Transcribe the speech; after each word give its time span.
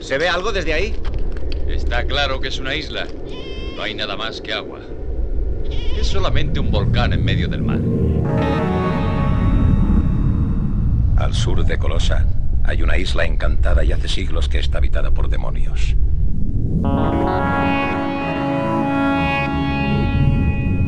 ¿Se 0.00 0.16
ve 0.16 0.28
algo 0.28 0.52
desde 0.52 0.72
ahí? 0.72 0.94
Está 1.68 2.04
claro 2.04 2.40
que 2.40 2.48
es 2.48 2.58
una 2.58 2.74
isla. 2.74 3.06
No 3.76 3.82
hay 3.82 3.94
nada 3.94 4.16
más 4.16 4.40
que 4.40 4.52
agua. 4.52 4.80
Es 5.98 6.06
solamente 6.06 6.60
un 6.60 6.70
volcán 6.70 7.12
en 7.12 7.24
medio 7.24 7.48
del 7.48 7.62
mar. 7.62 7.80
Al 11.16 11.34
sur 11.34 11.64
de 11.64 11.78
Colosa 11.78 12.26
hay 12.64 12.82
una 12.82 12.96
isla 12.96 13.24
encantada 13.24 13.84
y 13.84 13.92
hace 13.92 14.08
siglos 14.08 14.48
que 14.48 14.58
está 14.58 14.78
habitada 14.78 15.10
por 15.10 15.28
demonios. 15.28 15.96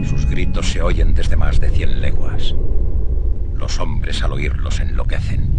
Sus 0.09 0.27
gritos 0.27 0.71
se 0.71 0.83
oyen 0.83 1.15
desde 1.15 1.37
más 1.37 1.59
de 1.61 1.71
cien 1.71 2.01
leguas. 2.01 2.55
Los 3.55 3.79
hombres 3.81 4.23
al 4.23 4.33
oírlos 4.33 4.81
enloquecen. 4.81 5.51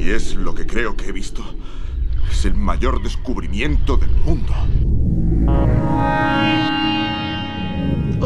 Si 0.00 0.10
es 0.10 0.34
lo 0.34 0.54
que 0.54 0.66
creo 0.66 0.96
que 0.96 1.08
he 1.10 1.12
visto, 1.12 1.42
es 2.30 2.46
el 2.46 2.54
mayor 2.54 3.02
descubrimiento 3.02 3.98
del 3.98 4.10
mundo. 4.24 4.54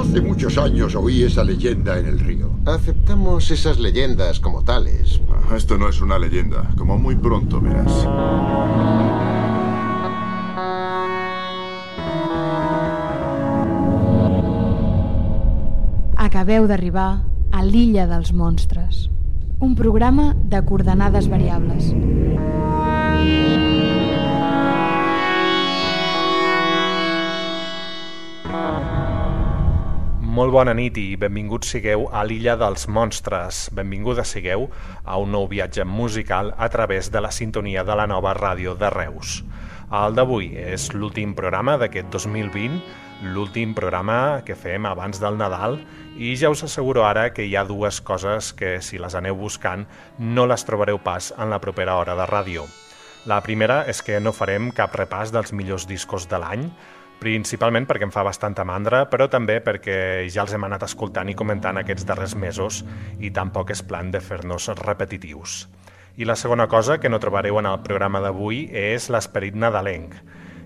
Hace 0.00 0.20
muchos 0.20 0.56
años 0.56 0.94
oí 0.94 1.24
esa 1.24 1.42
leyenda 1.42 1.98
en 1.98 2.06
el 2.06 2.20
río. 2.20 2.50
Aceptamos 2.64 3.50
esas 3.50 3.80
leyendas 3.80 4.38
como 4.38 4.62
tales. 4.62 5.20
Ah, 5.28 5.56
Esto 5.56 5.76
no 5.76 5.88
es 5.88 6.00
una 6.00 6.16
leyenda, 6.16 6.70
como 6.78 6.96
muy 6.96 7.16
pronto 7.16 7.60
verás. 7.60 8.06
Acabeu 16.16 16.68
d'arribar 16.68 17.24
a 17.50 17.64
l'illa 17.66 18.06
dels 18.06 18.30
monstres, 18.32 19.08
un 19.64 19.74
programa 19.74 20.34
de 20.36 20.60
coordenades 20.68 21.26
variables. 21.32 21.86
Molt 30.34 30.52
bona 30.52 30.74
nit 30.76 30.98
i 31.00 31.14
benvinguts 31.16 31.70
sigueu 31.72 32.08
a 32.12 32.26
l'illa 32.28 32.58
dels 32.60 32.84
monstres. 32.92 33.70
Benvinguda 33.72 34.26
sigueu 34.28 34.66
a 35.04 35.16
un 35.22 35.32
nou 35.32 35.48
viatge 35.48 35.86
musical 35.88 36.52
a 36.58 36.68
través 36.68 37.08
de 37.14 37.22
la 37.24 37.30
sintonia 37.32 37.84
de 37.88 37.96
la 37.96 38.08
nova 38.10 38.34
ràdio 38.36 38.74
de 38.76 38.90
Reus. 38.92 39.38
El 39.92 40.14
d'avui 40.16 40.54
és 40.56 40.86
l'últim 40.96 41.34
programa 41.36 41.74
d'aquest 41.76 42.08
2020, 42.12 42.78
l'últim 43.34 43.74
programa 43.76 44.40
que 44.46 44.56
fem 44.56 44.86
abans 44.88 45.20
del 45.20 45.36
Nadal 45.36 45.76
i 46.16 46.32
ja 46.40 46.48
us 46.50 46.64
asseguro 46.64 47.04
ara 47.04 47.28
que 47.36 47.44
hi 47.44 47.54
ha 47.56 47.66
dues 47.68 48.00
coses 48.00 48.52
que 48.56 48.80
si 48.80 48.98
les 48.98 49.14
aneu 49.14 49.36
buscant 49.36 49.84
no 50.18 50.46
les 50.46 50.64
trobareu 50.64 50.98
pas 51.04 51.32
en 51.36 51.50
la 51.50 51.60
propera 51.60 51.98
hora 52.00 52.16
de 52.16 52.26
ràdio. 52.30 52.64
La 53.26 53.40
primera 53.44 53.84
és 53.88 54.02
que 54.02 54.20
no 54.20 54.32
farem 54.32 54.70
cap 54.72 54.96
repàs 54.96 55.32
dels 55.32 55.52
millors 55.52 55.86
discos 55.88 56.28
de 56.28 56.40
l'any, 56.40 56.66
principalment 57.20 57.86
perquè 57.88 58.08
em 58.08 58.12
fa 58.12 58.24
bastanta 58.26 58.64
mandra, 58.68 59.04
però 59.08 59.28
també 59.32 59.60
perquè 59.64 60.26
ja 60.28 60.42
els 60.44 60.52
hem 60.52 60.64
anat 60.66 60.84
escoltant 60.88 61.28
i 61.28 61.36
comentant 61.38 61.80
aquests 61.80 62.08
darrers 62.08 62.34
mesos 62.36 62.82
i 63.20 63.30
tampoc 63.30 63.72
és 63.72 63.84
plan 63.84 64.10
de 64.12 64.20
fer-nos 64.20 64.72
repetitius. 64.80 65.64
I 66.16 66.24
la 66.24 66.36
segona 66.36 66.68
cosa 66.70 67.00
que 67.02 67.08
no 67.10 67.18
trobareu 67.18 67.56
en 67.58 67.66
el 67.66 67.80
programa 67.82 68.20
d'avui 68.22 68.68
és 68.70 69.08
l'esperit 69.10 69.56
nadalenc. 69.58 70.12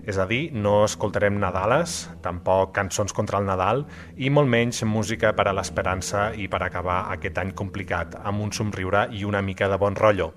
És 0.05 0.19
a 0.21 0.27
dir, 0.29 0.51
no 0.53 0.83
escoltarem 0.85 1.39
Nadales, 1.41 2.03
tampoc 2.21 2.75
cançons 2.75 3.15
contra 3.17 3.39
el 3.41 3.47
Nadal 3.47 3.81
i 4.13 4.29
molt 4.29 4.45
menys 4.45 4.83
música 4.85 5.31
per 5.33 5.47
a 5.49 5.53
l'esperança 5.57 6.27
i 6.37 6.45
per 6.53 6.61
acabar 6.61 6.99
aquest 7.15 7.41
any 7.41 7.55
complicat 7.57 8.13
amb 8.21 8.45
un 8.45 8.53
somriure 8.53 9.07
i 9.09 9.23
una 9.25 9.41
mica 9.41 9.71
de 9.71 9.79
bon 9.81 9.97
rotllo. 9.97 10.35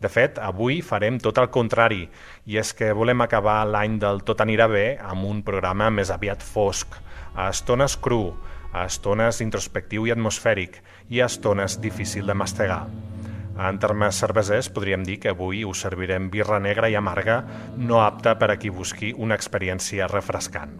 De 0.00 0.08
fet, 0.08 0.40
avui 0.40 0.80
farem 0.80 1.20
tot 1.20 1.36
el 1.40 1.50
contrari, 1.52 2.06
i 2.48 2.56
és 2.56 2.72
que 2.76 2.94
volem 2.96 3.20
acabar 3.24 3.58
l'any 3.68 3.98
del 4.00 4.22
Tot 4.24 4.40
anirà 4.40 4.70
bé 4.72 4.86
amb 4.96 5.28
un 5.28 5.42
programa 5.44 5.90
més 5.90 6.12
aviat 6.12 6.40
fosc, 6.40 6.96
a 7.36 7.50
estones 7.52 7.96
cru, 8.00 8.32
a 8.72 8.88
estones 8.88 9.42
introspectiu 9.44 10.08
i 10.08 10.16
atmosfèric, 10.16 10.80
i 11.12 11.20
a 11.20 11.28
estones 11.28 11.76
difícil 11.80 12.24
de 12.24 12.36
mastegar. 12.36 12.86
En 13.56 13.78
termes 13.80 14.18
cervesers, 14.20 14.68
podríem 14.68 15.04
dir 15.06 15.16
que 15.22 15.32
avui 15.32 15.62
us 15.64 15.80
servirem 15.86 16.28
birra 16.32 16.58
negra 16.60 16.90
i 16.92 16.96
amarga, 16.98 17.38
no 17.76 18.02
apta 18.04 18.36
per 18.36 18.50
a 18.52 18.58
qui 18.60 18.68
busqui 18.68 19.14
una 19.16 19.38
experiència 19.38 20.08
refrescant. 20.12 20.76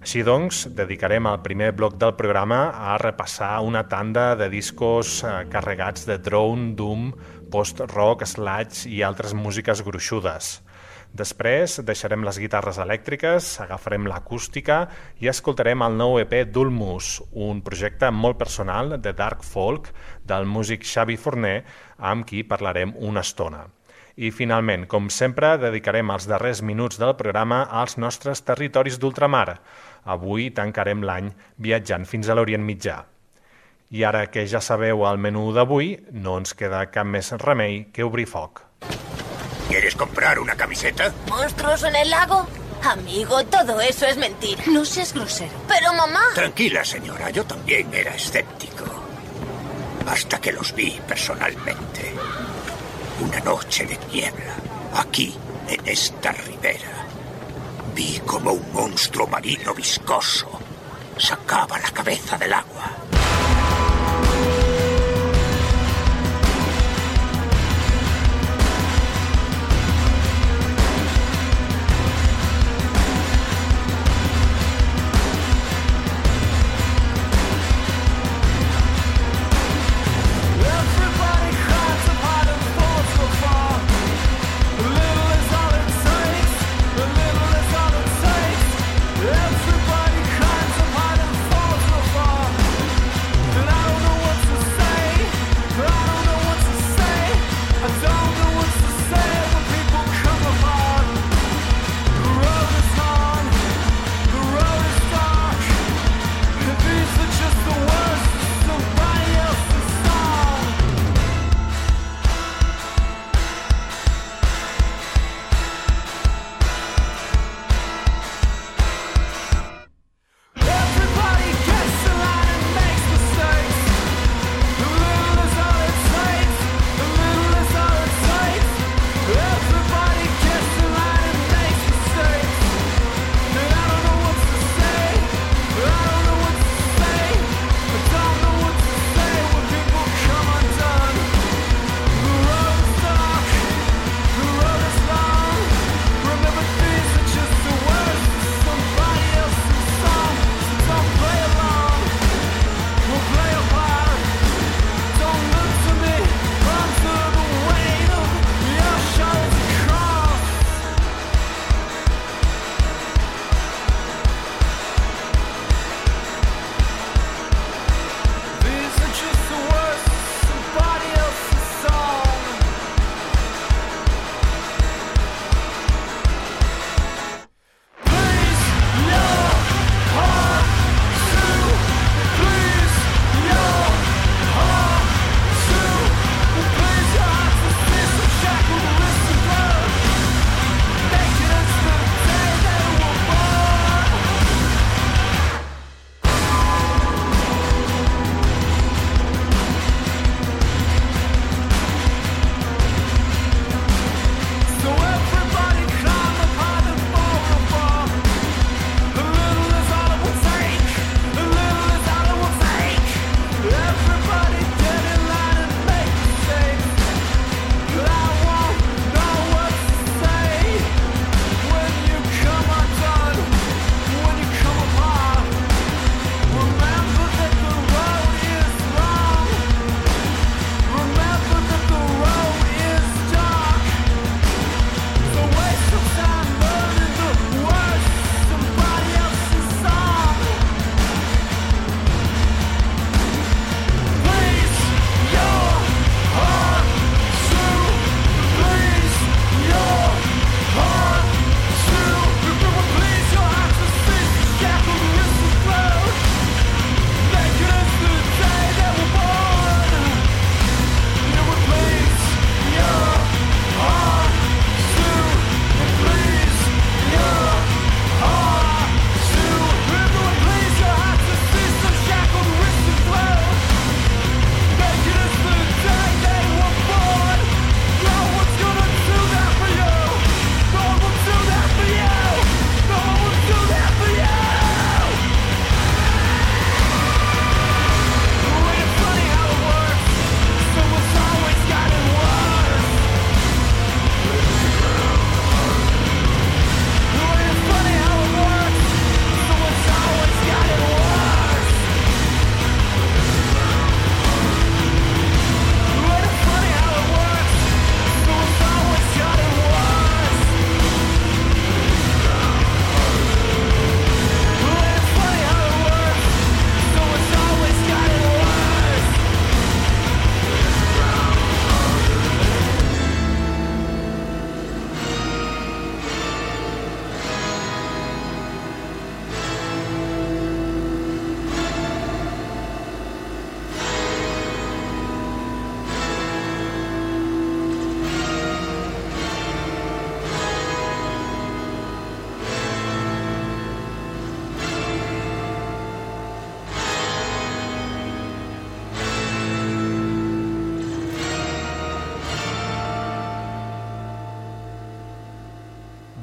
Així 0.00 0.22
doncs, 0.24 0.62
dedicarem 0.76 1.26
el 1.28 1.40
primer 1.44 1.70
bloc 1.76 1.98
del 2.00 2.14
programa 2.16 2.60
a 2.92 2.96
repassar 3.00 3.58
una 3.64 3.82
tanda 3.88 4.34
de 4.36 4.48
discos 4.52 5.18
eh, 5.24 5.34
carregats 5.52 6.06
de 6.08 6.16
drone, 6.16 6.72
doom, 6.76 7.10
post-rock, 7.52 8.24
sludge 8.24 8.88
i 8.88 9.02
altres 9.04 9.36
músiques 9.36 9.84
gruixudes. 9.84 10.54
Després 11.10 11.80
deixarem 11.82 12.22
les 12.22 12.38
guitarres 12.38 12.78
elèctriques, 12.78 13.46
agafarem 13.64 14.06
l'acústica 14.06 14.84
i 15.18 15.26
escoltarem 15.30 15.82
el 15.82 15.96
nou 15.98 16.20
EP 16.22 16.36
d'Ulmus, 16.46 17.16
un 17.34 17.64
projecte 17.66 18.12
molt 18.14 18.38
personal 18.38 18.94
de 19.02 19.12
dark 19.18 19.42
folk 19.42 19.90
del 20.22 20.46
músic 20.46 20.86
Xavi 20.86 21.18
Forner, 21.18 21.64
amb 21.98 22.28
qui 22.28 22.44
parlarem 22.46 22.94
una 22.94 23.26
estona. 23.26 23.66
I 24.20 24.30
finalment, 24.30 24.86
com 24.86 25.08
sempre, 25.10 25.56
dedicarem 25.58 26.10
els 26.14 26.28
darrers 26.30 26.62
minuts 26.62 27.00
del 27.00 27.16
programa 27.18 27.64
als 27.82 27.96
nostres 27.98 28.44
territoris 28.46 29.00
d'ultramar. 29.02 29.58
Avui 30.04 30.50
tancarem 30.54 31.02
l'any 31.02 31.32
viatjant 31.58 32.06
fins 32.06 32.28
a 32.28 32.38
l'Orient 32.38 32.62
Mitjà. 32.62 33.00
I 33.90 34.06
ara 34.06 34.28
que 34.30 34.46
ja 34.46 34.62
sabeu 34.62 35.02
el 35.08 35.18
menú 35.18 35.48
d'avui, 35.56 35.96
no 36.12 36.38
ens 36.38 36.54
queda 36.54 36.86
cap 36.94 37.08
més 37.08 37.32
remei 37.42 37.88
que 37.90 38.06
obrir 38.06 38.28
foc. 38.30 38.62
¿Quieres 39.70 39.94
comprar 39.94 40.38
una 40.40 40.56
camiseta? 40.56 41.12
¿Monstruos 41.28 41.84
en 41.84 41.94
el 41.94 42.10
lago? 42.10 42.46
Amigo, 42.82 43.44
todo 43.44 43.80
eso 43.80 44.04
es 44.06 44.16
mentira. 44.16 44.62
No 44.66 44.84
seas 44.84 45.14
grosero. 45.14 45.52
Pero 45.68 45.92
mamá... 45.94 46.22
Tranquila, 46.34 46.84
señora, 46.84 47.30
yo 47.30 47.44
también 47.44 47.88
era 47.94 48.14
escéptico. 48.14 48.84
Hasta 50.06 50.40
que 50.40 50.52
los 50.52 50.74
vi 50.74 51.00
personalmente. 51.06 52.12
Una 53.20 53.38
noche 53.40 53.86
de 53.86 53.98
niebla, 54.12 54.54
aquí, 54.96 55.34
en 55.68 55.86
esta 55.86 56.32
ribera. 56.32 57.06
Vi 57.94 58.18
como 58.26 58.52
un 58.52 58.72
monstruo 58.72 59.28
marino 59.28 59.72
viscoso 59.72 60.60
sacaba 61.20 61.78
la 61.78 61.90
cabeza 61.90 62.36
del 62.38 62.52
agua. 62.52 62.90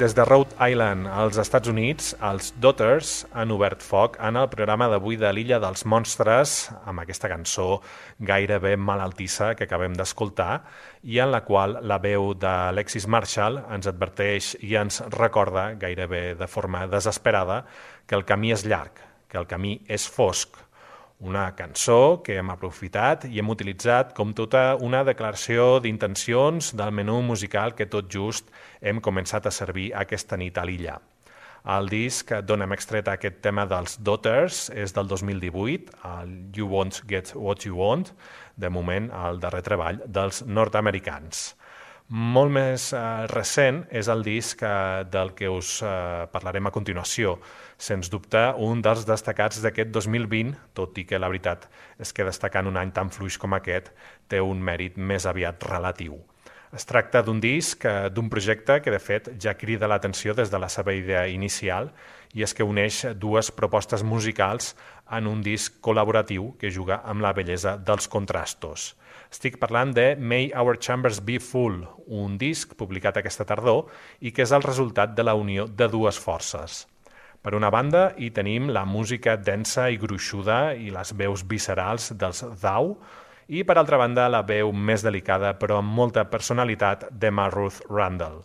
Des 0.08 0.16
de 0.16 0.24
Rhode 0.24 0.56
Island, 0.72 1.04
als 1.12 1.36
Estats 1.42 1.68
Units, 1.68 2.14
els 2.24 2.54
Daughters 2.64 3.26
han 3.36 3.52
obert 3.52 3.82
foc 3.84 4.14
en 4.24 4.38
el 4.40 4.46
programa 4.48 4.86
d'avui 4.88 5.18
de 5.20 5.28
l'Illa 5.36 5.58
dels 5.60 5.84
Monstres 5.84 6.54
amb 6.88 7.02
aquesta 7.02 7.28
cançó 7.28 7.82
gairebé 8.30 8.78
malaltissa 8.80 9.50
que 9.60 9.68
acabem 9.68 9.98
d'escoltar 10.00 10.62
i 11.04 11.20
en 11.20 11.34
la 11.34 11.42
qual 11.44 11.76
la 11.92 11.98
veu 12.00 12.30
d'Alexis 12.40 13.10
Marshall 13.12 13.60
ens 13.66 13.92
adverteix 13.92 14.54
i 14.64 14.78
ens 14.80 15.02
recorda 15.18 15.74
gairebé 15.82 16.38
de 16.40 16.48
forma 16.48 16.86
desesperada 16.88 17.66
que 18.08 18.16
el 18.16 18.24
camí 18.24 18.56
és 18.56 18.64
llarg, 18.64 19.04
que 19.28 19.42
el 19.44 19.52
camí 19.52 19.82
és 19.92 20.08
fosc, 20.08 20.56
una 21.20 21.56
cançó 21.58 22.22
que 22.22 22.38
hem 22.38 22.52
aprofitat 22.54 23.26
i 23.26 23.40
hem 23.42 23.50
utilitzat 23.50 24.14
com 24.18 24.36
tota 24.38 24.76
una 24.86 25.04
declaració 25.08 25.80
d'intencions 25.82 26.76
del 26.78 26.94
menú 26.94 27.22
musical 27.26 27.74
que 27.74 27.90
tot 27.90 28.12
just 28.14 28.52
hem 28.82 29.02
començat 29.02 29.48
a 29.48 29.54
servir 29.54 29.90
aquesta 29.98 30.38
nit 30.38 30.58
a 30.58 30.66
l'illa. 30.66 31.00
El 31.68 31.90
disc 31.92 32.30
d'on 32.48 32.64
hem 32.64 32.72
extret 32.72 33.10
aquest 33.12 33.42
tema 33.44 33.66
dels 33.68 33.98
Daughters 34.00 34.68
és 34.70 34.94
del 34.96 35.10
2018, 35.10 35.98
el 36.08 36.36
You 36.56 36.70
Won't 36.72 37.02
Get 37.10 37.34
What 37.36 37.66
You 37.66 37.76
Want, 37.82 38.14
de 38.56 38.70
moment 38.70 39.10
el 39.12 39.42
darrer 39.44 39.66
treball 39.66 40.00
dels 40.06 40.46
nord-americans. 40.46 41.57
Molt 42.08 42.54
més 42.56 42.94
eh, 42.96 43.00
recent 43.28 43.82
és 43.92 44.08
el 44.08 44.22
disc 44.24 44.62
eh, 44.64 45.04
del 45.12 45.34
que 45.36 45.50
us 45.52 45.82
eh, 45.84 46.24
parlarem 46.32 46.70
a 46.70 46.72
continuació. 46.72 47.34
Sens 47.76 48.08
dubte, 48.08 48.40
un 48.64 48.80
dels 48.82 49.04
destacats 49.04 49.60
d'aquest 49.60 49.92
2020, 49.92 50.54
tot 50.74 50.96
i 50.96 51.04
que 51.04 51.20
la 51.20 51.28
veritat 51.28 51.68
és 52.00 52.16
que 52.16 52.24
destacant 52.24 52.70
un 52.72 52.80
any 52.80 52.94
tan 52.96 53.12
fluix 53.12 53.36
com 53.38 53.58
aquest 53.58 53.92
té 54.32 54.40
un 54.40 54.64
mèrit 54.64 54.96
més 54.96 55.28
aviat 55.28 55.68
relatiu. 55.68 56.16
Es 56.72 56.88
tracta 56.88 57.26
d'un 57.28 57.42
disc, 57.44 57.84
eh, 57.84 58.08
d'un 58.08 58.32
projecte 58.32 58.80
que 58.80 58.92
de 58.92 59.04
fet 59.04 59.28
ja 59.44 59.58
crida 59.60 59.92
l'atenció 59.92 60.34
des 60.34 60.48
de 60.48 60.64
la 60.64 60.72
seva 60.72 60.96
idea 60.96 61.28
inicial 61.28 61.92
i 62.32 62.44
és 62.48 62.54
que 62.56 62.64
uneix 62.64 63.04
dues 63.20 63.52
propostes 63.52 64.04
musicals 64.04 64.78
en 65.12 65.28
un 65.28 65.44
disc 65.44 65.76
col·laboratiu 65.84 66.54
que 66.56 66.72
juga 66.72 67.02
amb 67.04 67.20
la 67.20 67.34
bellesa 67.36 67.76
dels 67.76 68.08
contrastos. 68.08 68.94
Estic 69.28 69.58
parlant 69.60 69.92
de 69.92 70.16
May 70.16 70.52
Our 70.56 70.78
Chambers 70.80 71.20
Be 71.20 71.36
Full, 71.44 71.82
un 72.08 72.38
disc 72.40 72.78
publicat 72.80 73.18
aquesta 73.20 73.46
tardor 73.48 73.90
i 74.24 74.32
que 74.32 74.46
és 74.46 74.54
el 74.56 74.64
resultat 74.64 75.18
de 75.18 75.26
la 75.28 75.36
unió 75.36 75.68
de 75.68 75.90
dues 75.92 76.20
forces. 76.20 76.86
Per 77.44 77.54
una 77.56 77.70
banda, 77.72 78.14
hi 78.18 78.32
tenim 78.32 78.72
la 78.72 78.86
música 78.88 79.36
densa 79.38 79.90
i 79.92 80.00
gruixuda 80.00 80.74
i 80.80 80.90
les 80.96 81.12
veus 81.20 81.44
viscerals 81.48 82.14
dels 82.16 82.44
Thou, 82.62 82.96
i 83.48 83.64
per 83.64 83.78
altra 83.78 84.00
banda, 84.00 84.28
la 84.32 84.44
veu 84.48 84.72
més 84.72 85.04
delicada 85.04 85.54
però 85.60 85.82
amb 85.82 85.92
molta 85.96 86.26
personalitat 86.32 87.10
d'Emma 87.12 87.50
Ruth 87.52 87.84
Randall. 87.92 88.42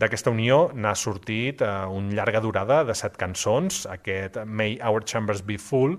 D'aquesta 0.00 0.30
unió 0.30 0.70
n'ha 0.72 0.94
sortit 0.94 1.60
eh, 1.64 1.70
un 1.90 2.12
llarga 2.14 2.40
durada 2.40 2.84
de 2.88 2.94
set 2.94 3.16
cançons, 3.20 3.82
aquest 3.90 4.38
May 4.46 4.78
Our 4.86 5.02
Chambers 5.04 5.42
Be 5.44 5.58
Full, 5.58 5.98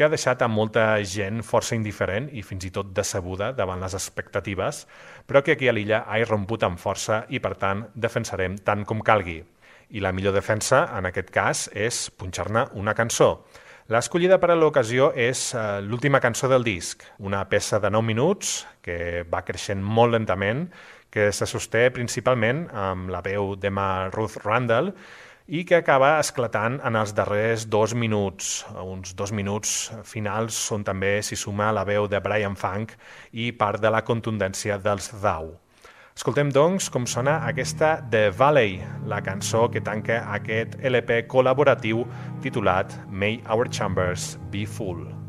que 0.00 0.06
ha 0.06 0.08
deixat 0.08 0.40
a 0.40 0.46
molta 0.48 0.82
gent 1.04 1.42
força 1.44 1.74
indiferent 1.76 2.30
i 2.32 2.40
fins 2.40 2.64
i 2.64 2.70
tot 2.72 2.94
decebuda 2.96 3.50
davant 3.52 3.82
les 3.84 3.92
expectatives, 3.98 4.86
però 5.28 5.42
que 5.44 5.52
aquí 5.52 5.68
a 5.68 5.74
l'illa 5.76 5.98
ha 6.08 6.16
irromput 6.22 6.64
amb 6.64 6.80
força 6.80 7.26
i, 7.28 7.36
per 7.36 7.50
tant, 7.60 7.82
defensarem 7.92 8.56
tant 8.64 8.86
com 8.88 9.04
calgui. 9.04 9.42
I 9.92 10.00
la 10.00 10.14
millor 10.16 10.32
defensa, 10.32 10.86
en 10.96 11.10
aquest 11.10 11.28
cas, 11.34 11.66
és 11.76 12.06
punxar-ne 12.16 12.64
una 12.80 12.96
cançó. 12.96 13.28
L'escollida 13.92 14.40
per 14.40 14.54
a 14.54 14.56
l'ocasió 14.56 15.10
és 15.12 15.50
uh, 15.52 15.84
l'última 15.84 16.24
cançó 16.24 16.48
del 16.48 16.64
disc, 16.64 17.04
una 17.18 17.44
peça 17.52 17.76
de 17.76 17.92
9 17.92 18.08
minuts 18.14 18.62
que 18.80 19.26
va 19.28 19.44
creixent 19.44 19.84
molt 19.84 20.16
lentament, 20.16 20.70
que 21.12 21.28
se 21.28 21.44
sosté 21.44 21.90
principalment 21.92 22.70
amb 22.72 23.12
la 23.12 23.20
veu 23.20 23.52
d'Emma 23.52 24.08
Ruth 24.14 24.40
Randall 24.46 24.94
i 25.50 25.64
que 25.66 25.80
acaba 25.80 26.12
esclatant 26.22 26.76
en 26.86 26.94
els 26.94 27.10
darrers 27.18 27.64
dos 27.66 27.90
minuts, 27.98 28.60
uns 28.84 29.16
dos 29.18 29.32
minuts 29.34 29.72
finals 30.06 30.58
on 30.70 30.86
també 30.86 31.16
s'hi 31.26 31.38
suma 31.40 31.72
la 31.74 31.82
veu 31.88 32.06
de 32.06 32.20
Brian 32.22 32.54
Funk 32.54 32.94
i 33.32 33.50
part 33.50 33.82
de 33.82 33.90
la 33.90 34.04
contundència 34.06 34.78
dels 34.78 35.10
Thou. 35.24 35.50
Escoltem, 36.14 36.52
doncs, 36.54 36.86
com 36.94 37.06
sona 37.06 37.40
aquesta 37.50 37.96
The 38.12 38.28
Valley, 38.30 38.78
la 39.10 39.22
cançó 39.26 39.66
que 39.72 39.82
tanca 39.82 40.20
aquest 40.36 40.78
LP 40.86 41.24
col·laboratiu 41.30 42.04
titulat 42.44 42.94
May 43.10 43.40
Our 43.50 43.72
Chambers 43.74 44.36
Be 44.52 44.68
Full. 44.70 45.19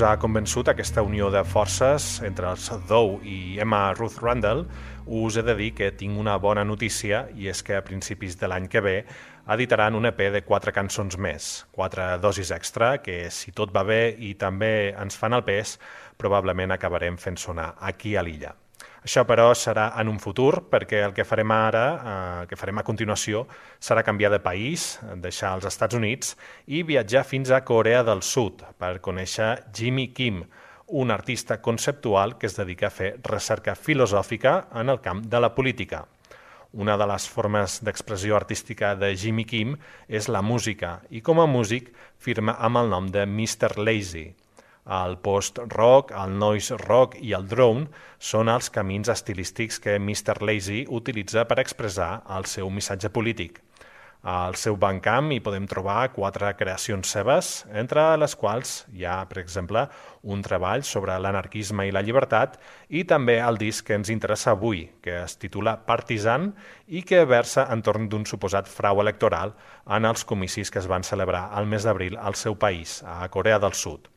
Us 0.00 0.06
ha 0.08 0.16
convençut 0.16 0.68
aquesta 0.70 1.02
unió 1.04 1.26
de 1.28 1.42
forces 1.44 2.04
entre 2.24 2.46
els 2.48 2.70
Dow 2.88 3.18
i 3.20 3.58
Emma 3.60 3.90
Ruth 3.92 4.16
Randall, 4.22 4.62
us 5.04 5.36
he 5.36 5.42
de 5.44 5.52
dir 5.58 5.74
que 5.76 5.90
tinc 5.92 6.16
una 6.16 6.38
bona 6.40 6.64
notícia 6.64 7.26
i 7.36 7.50
és 7.52 7.60
que 7.60 7.76
a 7.76 7.82
principis 7.84 8.38
de 8.40 8.48
l'any 8.48 8.70
que 8.72 8.80
ve 8.80 8.94
editaran 9.52 9.98
un 9.98 10.08
EP 10.08 10.22
de 10.32 10.40
quatre 10.46 10.72
cançons 10.72 11.18
més, 11.20 11.50
quatre 11.76 12.06
dosis 12.22 12.48
extra 12.56 12.94
que, 13.04 13.26
si 13.28 13.52
tot 13.52 13.76
va 13.76 13.84
bé 13.84 14.16
i 14.16 14.32
també 14.40 14.94
ens 14.96 15.20
fan 15.20 15.36
el 15.36 15.44
pes, 15.44 15.76
probablement 16.16 16.72
acabarem 16.72 17.20
fent 17.20 17.36
sonar 17.36 17.74
aquí 17.92 18.16
a 18.16 18.24
l'illa. 18.24 18.56
Això, 19.00 19.24
però, 19.24 19.48
serà 19.56 19.86
en 20.00 20.10
un 20.12 20.18
futur, 20.20 20.66
perquè 20.68 20.98
el 21.06 21.14
que 21.16 21.24
farem 21.24 21.52
ara, 21.54 21.84
eh, 21.88 22.42
el 22.42 22.48
que 22.50 22.58
farem 22.60 22.82
a 22.82 22.84
continuació, 22.84 23.46
serà 23.80 24.04
canviar 24.04 24.30
de 24.34 24.42
país, 24.44 24.98
deixar 25.16 25.54
els 25.56 25.64
Estats 25.64 25.96
Units 25.96 26.36
i 26.66 26.82
viatjar 26.84 27.24
fins 27.24 27.50
a 27.50 27.62
Corea 27.64 28.02
del 28.04 28.20
Sud 28.20 28.60
per 28.78 28.98
conèixer 29.00 29.54
Jimmy 29.72 30.10
Kim, 30.12 30.42
un 30.90 31.10
artista 31.10 31.62
conceptual 31.62 32.36
que 32.36 32.46
es 32.50 32.56
dedica 32.58 32.88
a 32.88 32.94
fer 32.94 33.14
recerca 33.24 33.74
filosòfica 33.74 34.66
en 34.74 34.90
el 34.90 35.00
camp 35.00 35.24
de 35.32 35.40
la 35.40 35.54
política. 35.54 36.04
Una 36.72 36.96
de 36.98 37.06
les 37.06 37.26
formes 37.26 37.80
d'expressió 37.82 38.36
artística 38.36 38.92
de 38.94 39.14
Jimmy 39.16 39.44
Kim 39.44 39.76
és 40.08 40.28
la 40.28 40.42
música 40.42 41.00
i 41.10 41.22
com 41.22 41.40
a 41.40 41.48
músic 41.50 41.88
firma 42.18 42.58
amb 42.60 42.82
el 42.82 42.92
nom 42.92 43.08
de 43.10 43.24
Mr. 43.26 43.78
Lazy, 43.78 44.28
el 44.86 45.18
post-rock, 45.18 46.12
el 46.16 46.38
noise 46.38 46.76
rock 46.80 47.16
i 47.20 47.34
el 47.36 47.48
drone 47.48 47.88
són 48.18 48.48
els 48.48 48.70
camins 48.70 49.10
estilístics 49.12 49.80
que 49.80 49.98
Mr. 49.98 50.40
Lazy 50.42 50.84
utilitza 50.88 51.44
per 51.44 51.60
expressar 51.60 52.22
el 52.36 52.48
seu 52.50 52.70
missatge 52.70 53.10
polític. 53.10 53.60
Al 54.20 54.52
seu 54.60 54.74
bancamp 54.76 55.30
hi 55.32 55.38
podem 55.40 55.64
trobar 55.64 56.10
quatre 56.12 56.50
creacions 56.58 57.08
seves, 57.08 57.64
entre 57.72 58.02
les 58.20 58.34
quals 58.36 58.74
hi 58.92 59.06
ha, 59.08 59.14
per 59.30 59.38
exemple, 59.40 59.86
un 60.22 60.42
treball 60.44 60.84
sobre 60.84 61.16
l'anarquisme 61.16 61.86
i 61.88 61.94
la 61.94 62.02
llibertat 62.04 62.58
i 62.90 63.06
també 63.08 63.38
el 63.40 63.56
disc 63.56 63.86
que 63.86 63.96
ens 63.96 64.12
interessa 64.12 64.52
avui, 64.52 64.90
que 65.00 65.22
es 65.22 65.38
titula 65.40 65.78
Partisan 65.88 66.50
i 66.86 67.00
que 67.00 67.24
versa 67.24 67.64
entorn 67.72 68.10
d'un 68.12 68.28
suposat 68.28 68.68
frau 68.68 69.00
electoral 69.00 69.56
en 69.88 70.04
els 70.04 70.28
comicis 70.28 70.68
que 70.68 70.84
es 70.84 70.90
van 70.90 71.02
celebrar 71.02 71.48
al 71.56 71.64
mes 71.64 71.88
d'abril 71.88 72.20
al 72.20 72.36
seu 72.36 72.60
país, 72.60 73.00
a 73.08 73.24
Corea 73.32 73.58
del 73.58 73.72
Sud. 73.72 74.12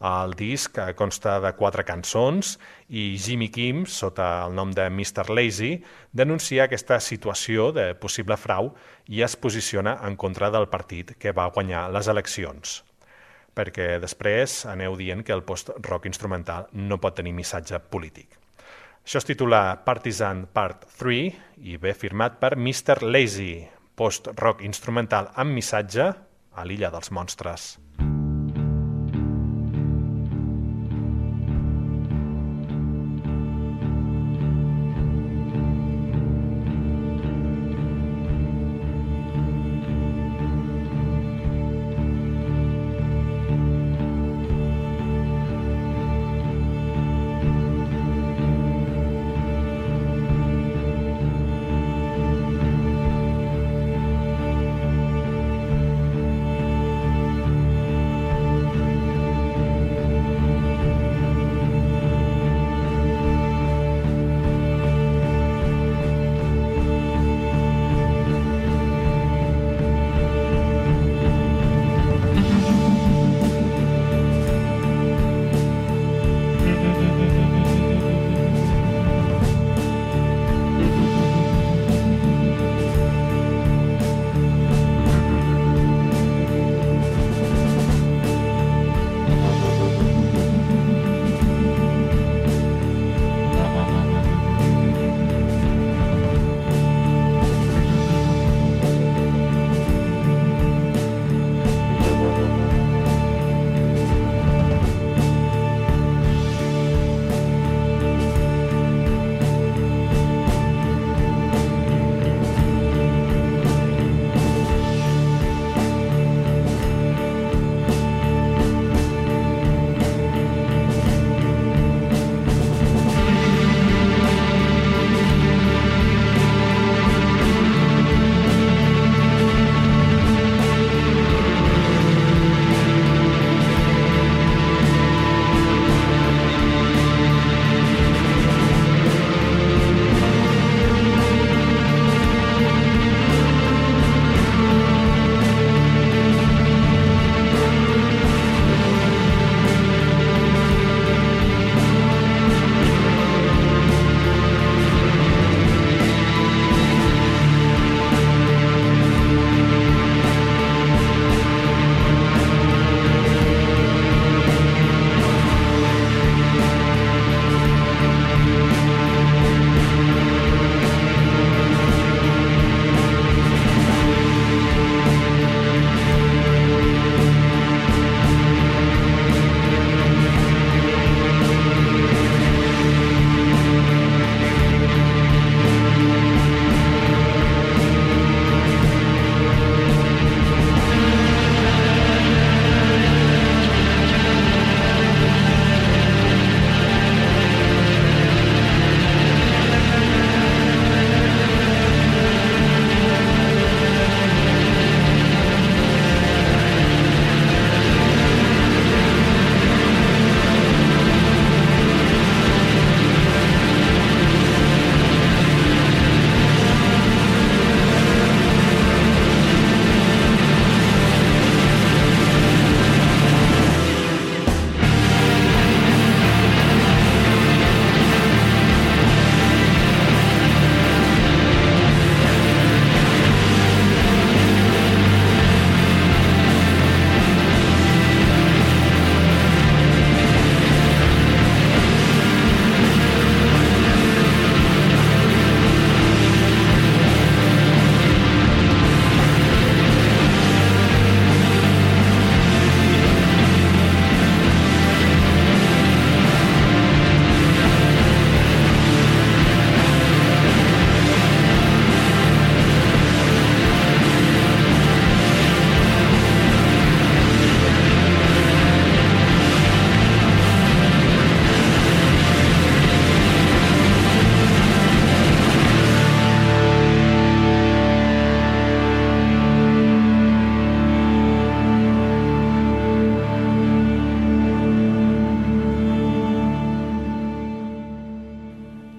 El 0.00 0.34
disc 0.36 0.76
consta 0.96 1.38
de 1.40 1.52
quatre 1.56 1.84
cançons 1.88 2.56
i 2.88 3.16
Jimmy 3.16 3.48
Kim, 3.48 3.86
sota 3.86 4.44
el 4.44 4.54
nom 4.54 4.72
de 4.76 4.90
Mr. 4.90 5.30
Lazy, 5.32 5.82
denuncia 6.12 6.64
aquesta 6.64 7.00
situació 7.00 7.70
de 7.72 7.94
possible 7.94 8.36
frau 8.36 8.74
i 9.08 9.22
es 9.24 9.36
posiciona 9.36 9.96
en 10.04 10.16
contra 10.16 10.50
del 10.50 10.68
partit 10.68 11.14
que 11.18 11.32
va 11.32 11.48
guanyar 11.48 11.88
les 11.90 12.08
eleccions. 12.12 12.82
Perquè 13.56 13.96
després 14.02 14.66
aneu 14.68 14.98
dient 15.00 15.24
que 15.24 15.32
el 15.32 15.44
post-rock 15.48 16.04
instrumental 16.10 16.68
no 16.72 17.00
pot 17.00 17.16
tenir 17.16 17.32
missatge 17.32 17.80
polític. 17.80 18.36
Això 19.06 19.22
es 19.22 19.28
titula 19.28 19.78
Partisan 19.86 20.44
Part 20.52 20.84
3 20.98 21.64
i 21.64 21.78
ve 21.80 21.94
firmat 21.94 22.36
per 22.42 22.56
Mr. 22.58 23.00
Lazy, 23.06 23.64
post-rock 23.96 24.66
instrumental 24.66 25.30
amb 25.32 25.56
missatge 25.56 26.10
a 26.10 26.68
l'illa 26.68 26.92
dels 26.92 27.14
monstres. 27.14 27.76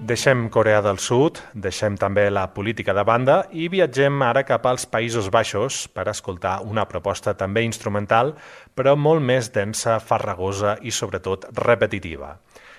Deixem 0.08 0.46
Corea 0.48 0.78
del 0.80 0.96
Sud, 1.04 1.36
deixem 1.52 1.98
també 2.00 2.30
la 2.32 2.46
política 2.56 2.94
de 2.96 3.02
banda 3.04 3.34
i 3.52 3.66
viatgem 3.68 4.22
ara 4.24 4.40
cap 4.48 4.64
als 4.70 4.86
Països 4.88 5.26
Baixos 5.28 5.82
per 5.92 6.06
escoltar 6.08 6.62
una 6.64 6.86
proposta 6.88 7.34
també 7.36 7.60
instrumental, 7.66 8.32
però 8.72 8.94
molt 8.96 9.20
més 9.20 9.50
densa, 9.52 9.98
farragosa 10.00 10.78
i 10.80 10.94
sobretot 10.96 11.44
repetitiva. 11.58 12.38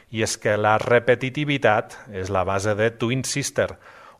I 0.09 0.25
és 0.25 0.39
que 0.41 0.57
la 0.57 0.79
repetitivitat 0.81 1.99
és 2.09 2.33
la 2.33 2.41
base 2.49 2.73
de 2.73 2.89
Twin 2.97 3.21
Sister, 3.21 3.75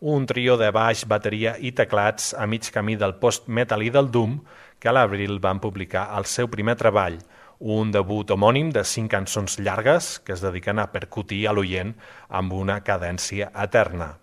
un 0.06 0.30
trio 0.30 0.60
de 0.62 0.69
baix, 0.69 1.08
bateria 1.10 1.56
i 1.58 1.74
teclats 1.74 2.36
a 2.38 2.45
mig 2.45 2.69
camí 2.69 2.93
del 3.00 3.17
post-metal 3.17 3.88
i 3.88 3.89
del 3.89 4.13
doom 4.13 4.38
que 4.78 4.91
a 4.91 4.93
l'abril 4.93 5.41
van 5.41 5.58
publicar 5.58 6.12
el 6.19 6.30
seu 6.30 6.52
primer 6.54 6.78
treball, 6.78 7.17
un 7.60 7.91
debut 7.91 8.32
homònim 8.32 8.72
de 8.72 8.86
cinc 8.88 9.12
cançons 9.12 9.60
llargues 9.60 10.19
que 10.24 10.34
es 10.34 10.41
dediquen 10.41 10.80
a 10.80 10.88
percutir 10.93 11.45
a 11.48 11.54
l'oient 11.54 11.93
amb 12.30 12.54
una 12.54 12.80
cadència 12.88 13.52
eterna. 13.52 14.15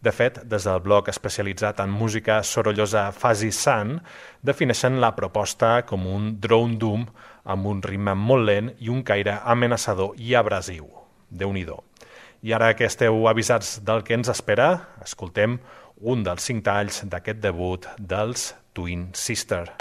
De 0.00 0.12
fet, 0.16 0.40
des 0.48 0.64
del 0.64 0.80
blog 0.80 1.08
especialitzat 1.12 1.80
en 1.84 1.90
música 1.92 2.42
sorollosa 2.42 3.10
Fuzzy 3.12 3.52
Sun, 3.52 3.98
defineixen 4.42 4.98
la 5.00 5.12
proposta 5.14 5.82
com 5.86 6.06
un 6.08 6.38
drone 6.40 6.78
doom 6.80 7.04
amb 7.44 7.66
un 7.66 7.82
ritme 7.82 8.14
molt 8.16 8.48
lent 8.48 8.72
i 8.80 8.88
un 8.88 9.04
caire 9.04 9.38
amenaçador 9.44 10.16
i 10.16 10.34
abrasiu. 10.34 10.88
déu 11.28 11.52
nhi 11.52 11.66
I 12.42 12.52
ara 12.52 12.74
que 12.74 12.86
esteu 12.86 13.28
avisats 13.28 13.84
del 13.84 14.02
que 14.02 14.14
ens 14.14 14.28
espera, 14.28 14.88
escoltem 15.04 15.60
un 16.00 16.24
dels 16.24 16.42
cinc 16.42 16.64
talls 16.64 17.04
d'aquest 17.04 17.38
debut 17.38 17.86
dels 17.98 18.54
Twin 18.72 19.10
Sister. 19.12 19.76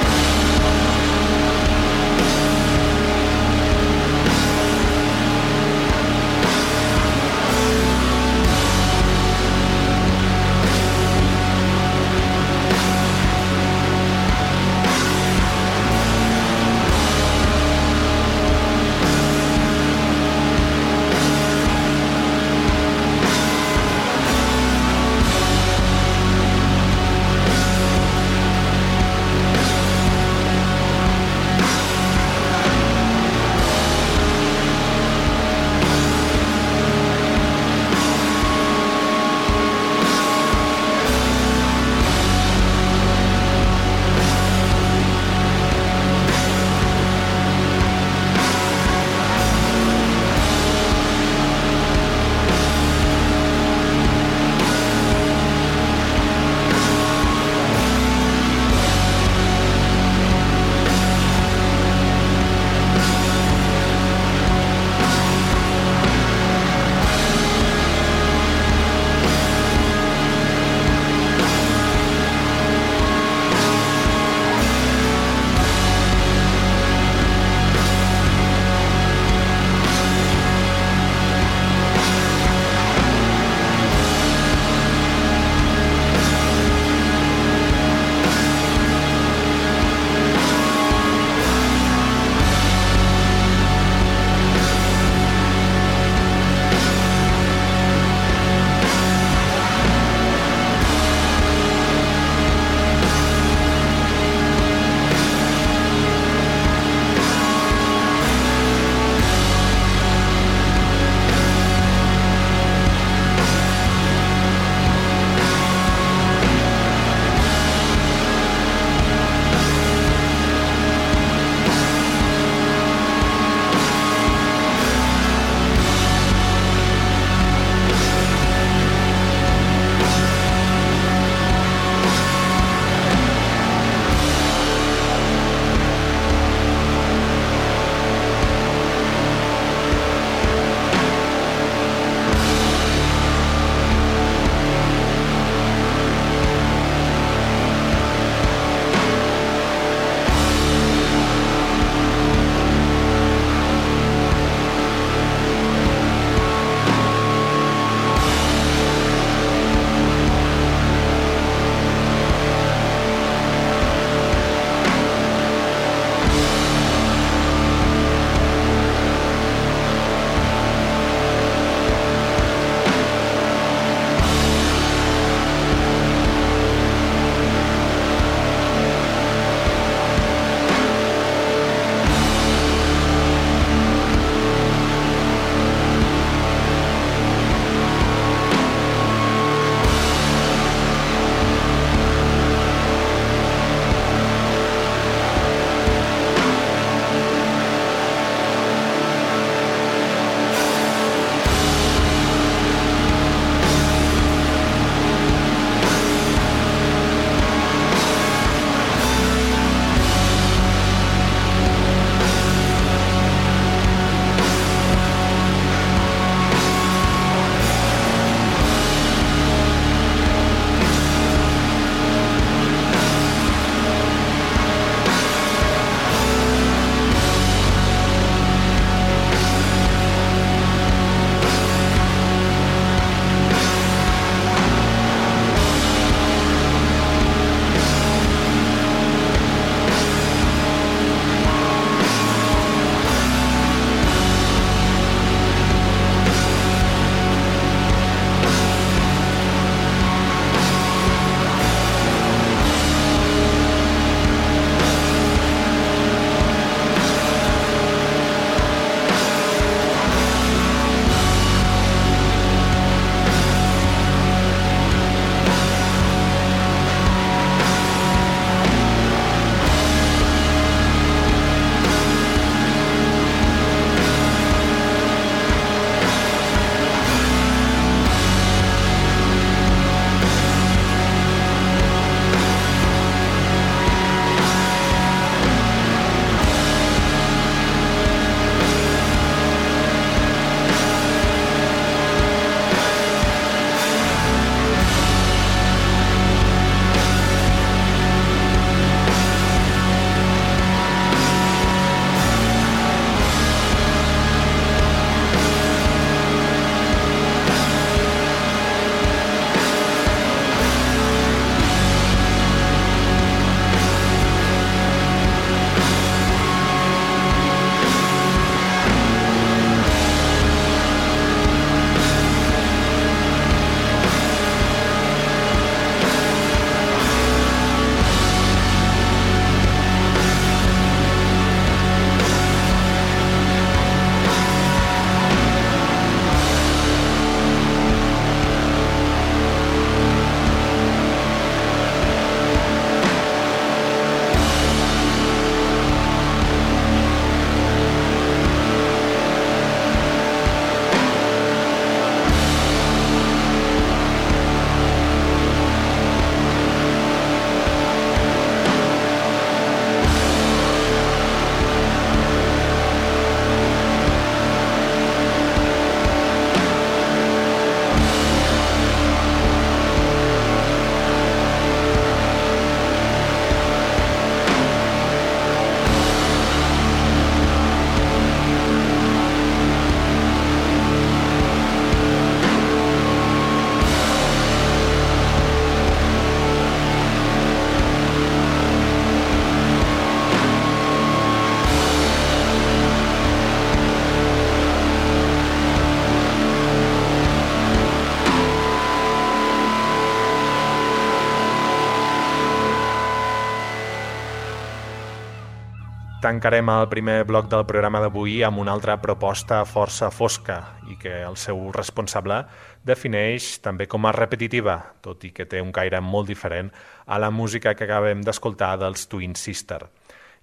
Tancarem 406.20 406.68
el 406.68 406.90
primer 406.92 407.22
bloc 407.24 407.46
del 407.48 407.62
programa 407.64 408.02
d'avui 408.04 408.42
amb 408.44 408.60
una 408.60 408.74
altra 408.76 408.98
proposta 409.00 409.62
força 409.64 410.10
fosca 410.12 410.58
i 410.92 410.98
que 411.00 411.14
el 411.24 411.38
seu 411.40 411.62
responsable 411.72 412.42
defineix 412.84 413.54
també 413.64 413.86
com 413.88 414.04
a 414.04 414.12
repetitiva, 414.12 414.74
tot 415.00 415.24
i 415.24 415.30
que 415.32 415.46
té 415.48 415.62
un 415.64 415.72
caire 415.72 416.02
molt 416.04 416.28
diferent 416.28 416.74
a 417.08 417.22
la 417.24 417.30
música 417.32 417.72
que 417.72 417.88
acabem 417.88 418.20
d'escoltar 418.20 418.74
dels 418.82 419.08
Twin 419.08 419.38
Sister. 419.40 419.86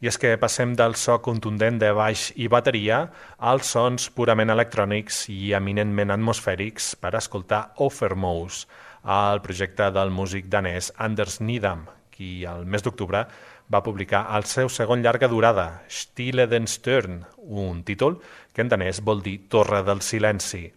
I 0.01 0.09
és 0.09 0.17
que 0.17 0.31
passem 0.41 0.73
del 0.81 0.97
so 0.97 1.19
contundent 1.21 1.77
de 1.83 1.93
baix 1.93 2.31
i 2.41 2.49
bateria 2.49 3.03
als 3.37 3.75
sons 3.77 4.09
purament 4.17 4.55
electrònics 4.57 5.27
i 5.29 5.53
eminentment 5.61 6.15
atmosfèrics 6.17 6.95
per 6.97 7.13
escoltar 7.21 7.75
Offermose, 7.85 8.65
el 9.05 9.45
projecte 9.45 9.91
del 9.93 10.09
músic 10.09 10.49
danès 10.49 10.89
Anders 10.97 11.37
Nidam, 11.45 11.85
qui 12.17 12.47
al 12.49 12.65
mes 12.65 12.81
d'octubre 12.81 13.27
va 13.73 13.83
publicar 13.83 14.25
el 14.37 14.47
seu 14.47 14.71
segon 14.71 15.03
llarga 15.03 15.29
durada, 15.29 15.83
Stille 15.89 16.47
den 16.47 16.67
Stern, 16.71 17.25
un 17.37 17.83
títol 17.85 18.21
que 18.55 18.63
en 18.63 18.71
danès 18.71 19.03
vol 19.03 19.23
dir 19.23 19.41
Torre 19.51 19.83
del 19.87 20.03
Silenci. 20.03 20.69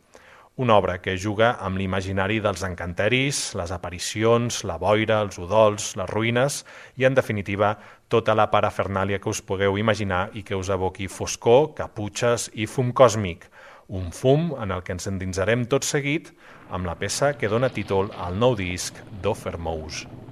Una 0.59 0.75
obra 0.75 0.97
que 0.99 1.13
juga 1.15 1.53
amb 1.63 1.79
l'imaginari 1.79 2.41
dels 2.43 2.65
encanteris, 2.67 3.37
les 3.55 3.71
aparicions, 3.71 4.57
la 4.67 4.75
boira, 4.81 5.21
els 5.23 5.37
udols, 5.39 5.93
les 5.95 6.09
ruïnes 6.09 6.57
i, 6.97 7.05
en 7.07 7.15
definitiva, 7.15 7.77
tota 8.11 8.35
la 8.35 8.49
parafernàlia 8.51 9.21
que 9.23 9.31
us 9.31 9.39
pugueu 9.39 9.77
imaginar 9.79 10.25
i 10.35 10.43
que 10.43 10.59
us 10.59 10.67
aboqui 10.73 11.07
foscor, 11.07 11.71
caputxes 11.77 12.49
i 12.59 12.67
fum 12.67 12.91
còsmic. 12.91 13.47
Un 13.87 14.11
fum 14.11 14.51
en 14.59 14.75
el 14.75 14.83
que 14.83 14.97
ens 14.97 15.07
endinsarem 15.07 15.63
tot 15.71 15.87
seguit 15.87 16.33
amb 16.69 16.89
la 16.89 16.97
peça 16.99 17.37
que 17.39 17.47
dona 17.47 17.71
títol 17.71 18.11
al 18.17 18.35
nou 18.35 18.59
disc 18.59 18.99
d'Offermose. 19.23 20.28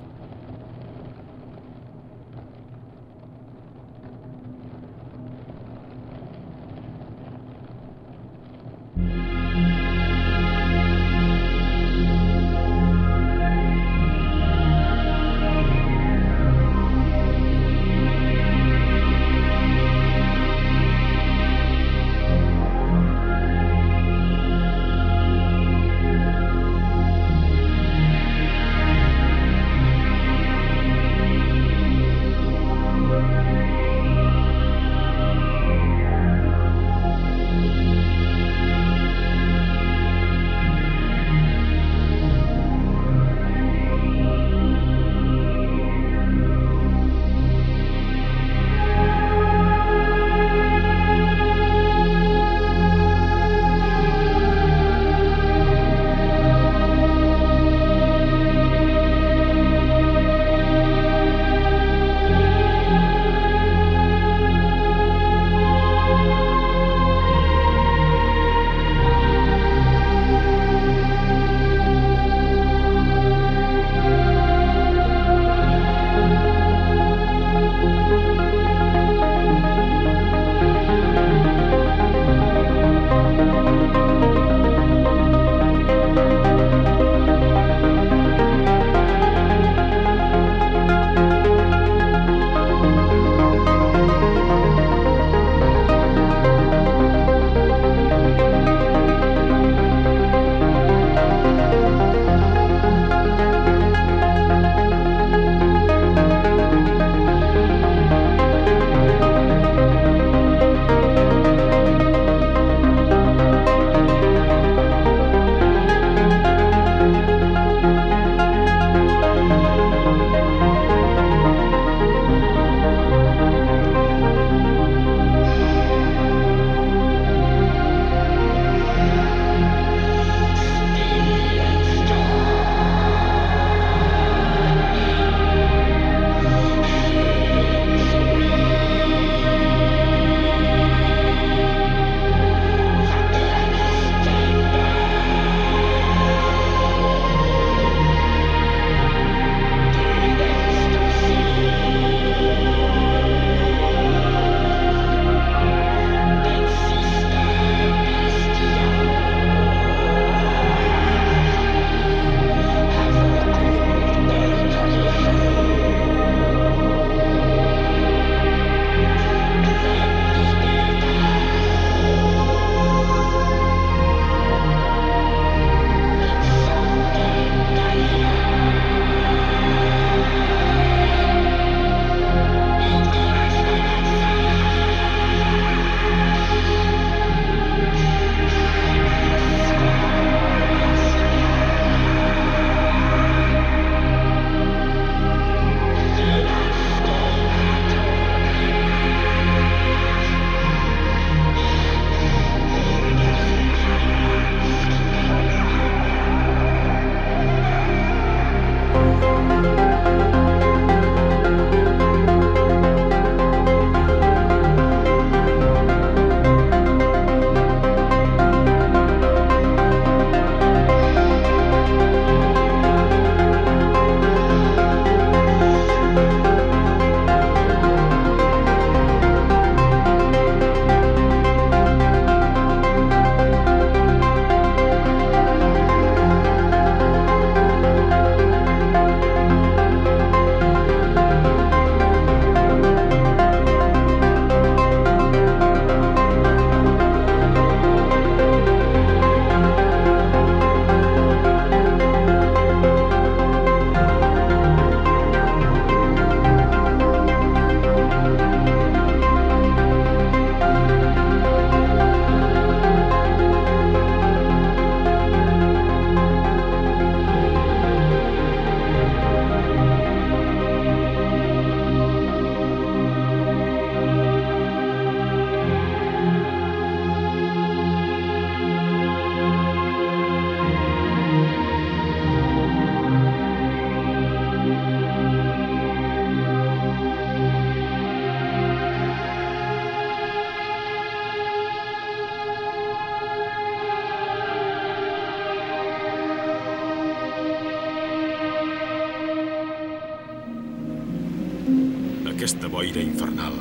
Boira 302.98 303.06
infernal. 303.06 303.54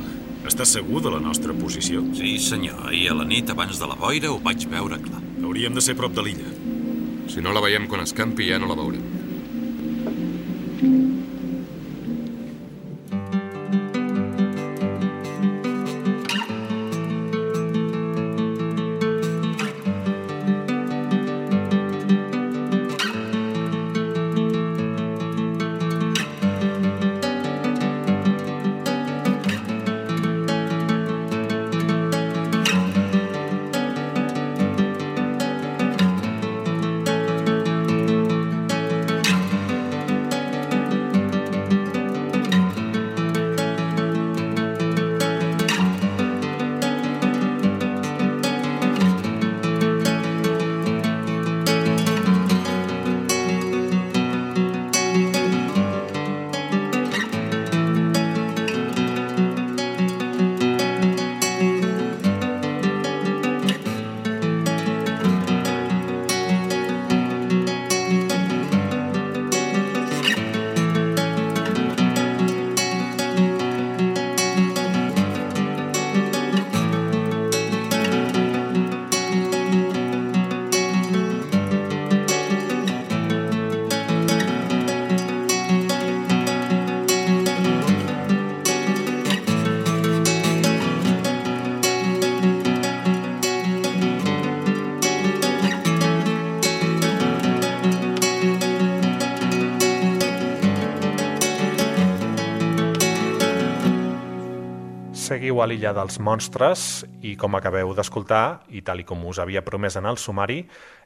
Estàs 0.47 0.71
segur 0.77 1.01
de 1.03 1.11
la 1.11 1.19
nostra 1.21 1.53
posició? 1.53 2.01
Sí, 2.15 2.37
senyor. 2.39 2.87
Ahir 2.89 3.11
a 3.11 3.17
la 3.19 3.25
nit, 3.27 3.49
abans 3.49 3.77
de 3.77 3.87
la 3.87 3.97
boira, 3.99 4.31
ho 4.31 4.39
vaig 4.41 4.65
veure 4.69 4.97
clar. 5.03 5.21
Hauríem 5.43 5.75
de 5.75 5.81
ser 5.81 5.95
prop 5.95 6.13
de 6.15 6.23
l'illa. 6.23 6.49
Si 7.29 7.41
no 7.41 7.53
la 7.53 7.61
veiem 7.61 7.87
quan 7.87 8.01
escampi, 8.01 8.49
ja 8.49 8.57
no 8.57 8.69
la 8.69 8.77
veurem. 8.79 9.16
A 105.57 105.65
l'illa 105.65 105.89
dels 105.89 106.19
monstres 106.21 106.81
i, 107.25 107.31
com 107.35 107.55
acabeu 107.57 107.89
d'escoltar, 107.97 108.67
i 108.77 108.83
tal 108.85 108.99
i 109.01 109.05
com 109.09 109.23
us 109.25 109.39
havia 109.41 109.63
promès 109.65 109.95
en 109.97 110.05
el 110.05 110.19
sumari, 110.21 110.59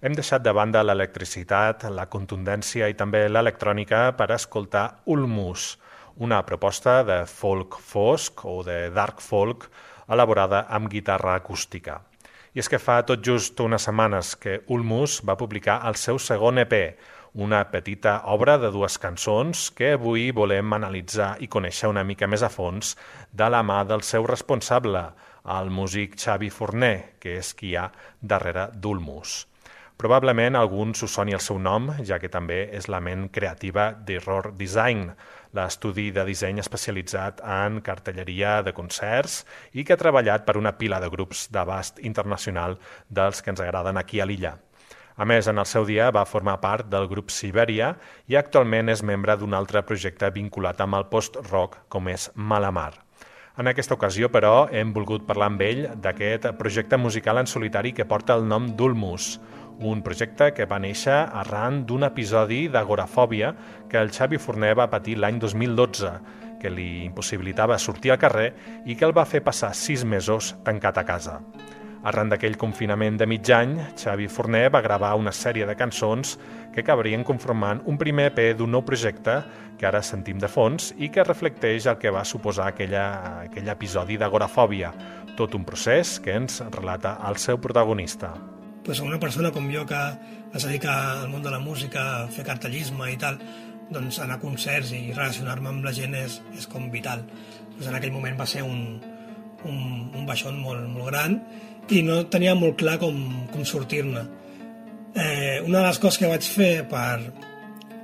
hem 0.04 0.12
deixat 0.18 0.43
de 0.43 0.52
banda 0.52 0.82
l'electricitat, 0.84 1.86
la 1.88 2.10
contundència 2.12 2.89
i 2.91 2.97
també 2.99 3.22
l'electrònica 3.30 4.02
per 4.20 4.28
escoltar 4.36 4.84
Ulmus, 5.08 5.78
una 6.20 6.41
proposta 6.43 6.97
de 7.08 7.22
folk 7.32 7.80
fosc 7.80 8.43
o 8.43 8.58
de 8.68 8.89
dark 8.91 9.24
folk 9.24 9.70
elaborada 10.12 10.66
amb 10.68 10.91
guitarra 10.91 11.38
acústica. 11.39 12.02
I 12.52 12.60
és 12.60 12.68
que 12.68 12.82
fa 12.84 12.99
tot 13.08 13.24
just 13.24 13.60
unes 13.64 13.88
setmanes 13.88 14.36
que 14.36 14.60
Ulmus 14.68 15.22
va 15.24 15.39
publicar 15.39 15.80
el 15.88 15.95
seu 15.95 16.20
segon 16.20 16.60
EP, 16.66 16.76
una 17.34 17.63
petita 17.71 18.21
obra 18.27 18.57
de 18.59 18.71
dues 18.71 18.97
cançons 18.99 19.69
que 19.71 19.93
avui 19.95 20.32
volem 20.36 20.73
analitzar 20.75 21.38
i 21.39 21.47
conèixer 21.47 21.88
una 21.88 22.03
mica 22.03 22.27
més 22.27 22.43
a 22.43 22.49
fons 22.51 22.97
de 23.32 23.47
la 23.47 23.61
mà 23.63 23.86
del 23.88 24.03
seu 24.03 24.27
responsable, 24.27 25.05
el 25.47 25.71
músic 25.71 26.17
Xavi 26.19 26.49
Forner, 26.51 27.15
que 27.19 27.38
és 27.39 27.53
qui 27.55 27.71
hi 27.71 27.77
ha 27.79 27.88
darrere 28.19 28.67
d'Ulmus. 28.75 29.45
Probablement 30.01 30.57
alguns 30.57 31.03
us 31.05 31.13
soni 31.13 31.36
el 31.38 31.43
seu 31.45 31.59
nom, 31.61 31.91
ja 32.03 32.17
que 32.19 32.29
també 32.29 32.65
és 32.73 32.89
la 32.89 32.99
ment 32.99 33.29
creativa 33.29 33.91
d'Error 33.93 34.51
Design, 34.57 35.11
l'estudi 35.53 36.09
de 36.11 36.25
disseny 36.25 36.59
especialitzat 36.59 37.39
en 37.45 37.79
cartelleria 37.86 38.59
de 38.65 38.73
concerts 38.73 39.45
i 39.71 39.86
que 39.86 39.93
ha 39.93 40.01
treballat 40.01 40.43
per 40.43 40.57
una 40.57 40.73
pila 40.75 40.99
de 40.99 41.11
grups 41.13 41.47
d'abast 41.51 42.01
internacional 42.01 42.79
dels 43.09 43.41
que 43.41 43.53
ens 43.53 43.63
agraden 43.63 44.01
aquí 44.01 44.19
a 44.19 44.27
l'illa. 44.27 44.57
A 45.22 45.26
més, 45.30 45.45
en 45.45 45.61
el 45.61 45.67
seu 45.69 45.84
dia 45.86 46.07
va 46.09 46.24
formar 46.26 46.55
part 46.63 46.88
del 46.89 47.03
grup 47.05 47.30
Siberia 47.30 47.91
i 48.32 48.38
actualment 48.39 48.89
és 48.89 49.03
membre 49.05 49.36
d'un 49.38 49.53
altre 49.53 49.84
projecte 49.86 50.32
vinculat 50.34 50.80
amb 50.82 50.97
el 50.97 51.03
post-rock 51.11 51.84
com 51.93 52.07
és 52.09 52.24
Malamar. 52.34 52.95
En 53.61 53.67
aquesta 53.69 53.93
ocasió, 53.93 54.32
però, 54.34 54.65
hem 54.74 54.95
volgut 54.95 55.28
parlar 55.28 55.51
amb 55.51 55.61
ell 55.61 55.84
d'aquest 56.01 56.47
projecte 56.57 56.97
musical 56.97 57.38
en 57.38 57.49
solitari 57.51 57.91
que 57.93 58.07
porta 58.09 58.34
el 58.34 58.47
nom 58.49 58.72
d'Ulmus, 58.80 59.36
un 59.91 60.01
projecte 60.01 60.47
que 60.57 60.65
va 60.65 60.80
néixer 60.82 61.19
arran 61.43 61.84
d'un 61.86 62.07
episodi 62.07 62.63
d'agorafòbia 62.74 63.51
que 63.91 64.01
el 64.01 64.09
Xavi 64.15 64.39
Forner 64.41 64.74
va 64.80 64.89
patir 64.89 65.19
l'any 65.19 65.38
2012, 65.43 66.15
que 66.63 66.74
li 66.74 67.03
impossibilitava 67.05 67.78
sortir 67.78 68.15
al 68.15 68.22
carrer 68.26 68.49
i 68.89 68.97
que 68.97 69.05
el 69.05 69.13
va 69.13 69.28
fer 69.30 69.43
passar 69.45 69.76
sis 69.78 70.01
mesos 70.01 70.55
tancat 70.65 70.97
a 70.97 71.05
casa. 71.05 71.38
Arran 72.02 72.32
d'aquell 72.32 72.56
confinament 72.58 73.20
de 73.20 73.28
mig 73.30 73.45
any, 73.54 73.76
Xavi 73.93 74.26
Forner 74.26 74.72
va 74.74 74.82
gravar 74.82 75.12
una 75.20 75.34
sèrie 75.36 75.68
de 75.70 75.76
cançons 75.78 76.34
que 76.74 76.82
acabarien 76.82 77.22
conformant 77.24 77.84
un 77.86 77.99
primer 78.02 78.32
EP 78.32 78.58
d'un 78.58 78.74
nou 78.74 78.82
projecte 78.82 79.36
que 79.78 79.86
ara 79.86 80.02
sentim 80.02 80.39
de 80.41 80.49
fons 80.49 80.91
i 80.97 81.12
que 81.14 81.26
reflecteix 81.28 81.86
el 81.91 81.99
que 82.02 82.10
va 82.10 82.26
suposar 82.26 82.72
aquella, 82.72 83.06
aquell 83.45 83.70
episodi 83.70 84.18
d'agorafòbia, 84.18 84.91
tot 85.38 85.54
un 85.54 85.66
procés 85.68 86.18
que 86.26 86.34
ens 86.41 86.58
relata 86.74 87.20
el 87.30 87.38
seu 87.38 87.62
protagonista. 87.62 88.34
Pues 88.82 88.99
una 88.99 89.20
persona 89.22 89.54
com 89.54 89.70
jo 89.70 89.86
que 89.86 90.02
es 90.58 90.66
dedica 90.66 91.22
al 91.22 91.30
món 91.30 91.45
de 91.45 91.54
la 91.54 91.62
música, 91.62 92.24
a 92.24 92.28
fer 92.34 92.47
cartellisme 92.49 93.12
i 93.14 93.18
tal, 93.22 93.38
doncs 93.93 94.18
anar 94.24 94.39
a 94.39 94.41
concerts 94.41 94.89
i 94.97 95.12
relacionar-me 95.14 95.70
amb 95.70 95.86
la 95.86 95.93
gent 95.93 96.18
és, 96.18 96.41
és 96.58 96.66
com 96.66 96.89
vital. 96.89 97.28
Pues 97.76 97.86
en 97.86 97.93
aquell 97.93 98.14
moment 98.16 98.39
va 98.39 98.49
ser 98.49 98.66
un, 98.66 98.97
un, 99.70 99.82
un 100.18 100.26
baixón 100.26 100.58
molt, 100.64 100.88
molt 100.89 101.12
gran 101.12 101.43
i 101.92 102.02
no 102.08 102.22
tenia 102.32 102.56
molt 102.56 102.80
clar 102.80 102.98
com, 103.02 103.18
com 103.52 103.66
sortir-ne. 103.68 104.24
Eh, 105.12 105.60
una 105.66 105.82
de 105.82 105.88
les 105.89 106.00
coses 106.00 106.22
que 106.22 106.30
vaig 106.32 106.46
fer 106.48 106.72
per 106.92 107.20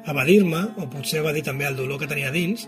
evadir-me, 0.08 0.64
o 0.80 0.88
potser 0.92 1.24
va 1.24 1.34
dir 1.36 1.44
també 1.48 1.68
el 1.68 1.78
dolor 1.80 2.02
que 2.02 2.10
tenia 2.12 2.32
dins, 2.36 2.68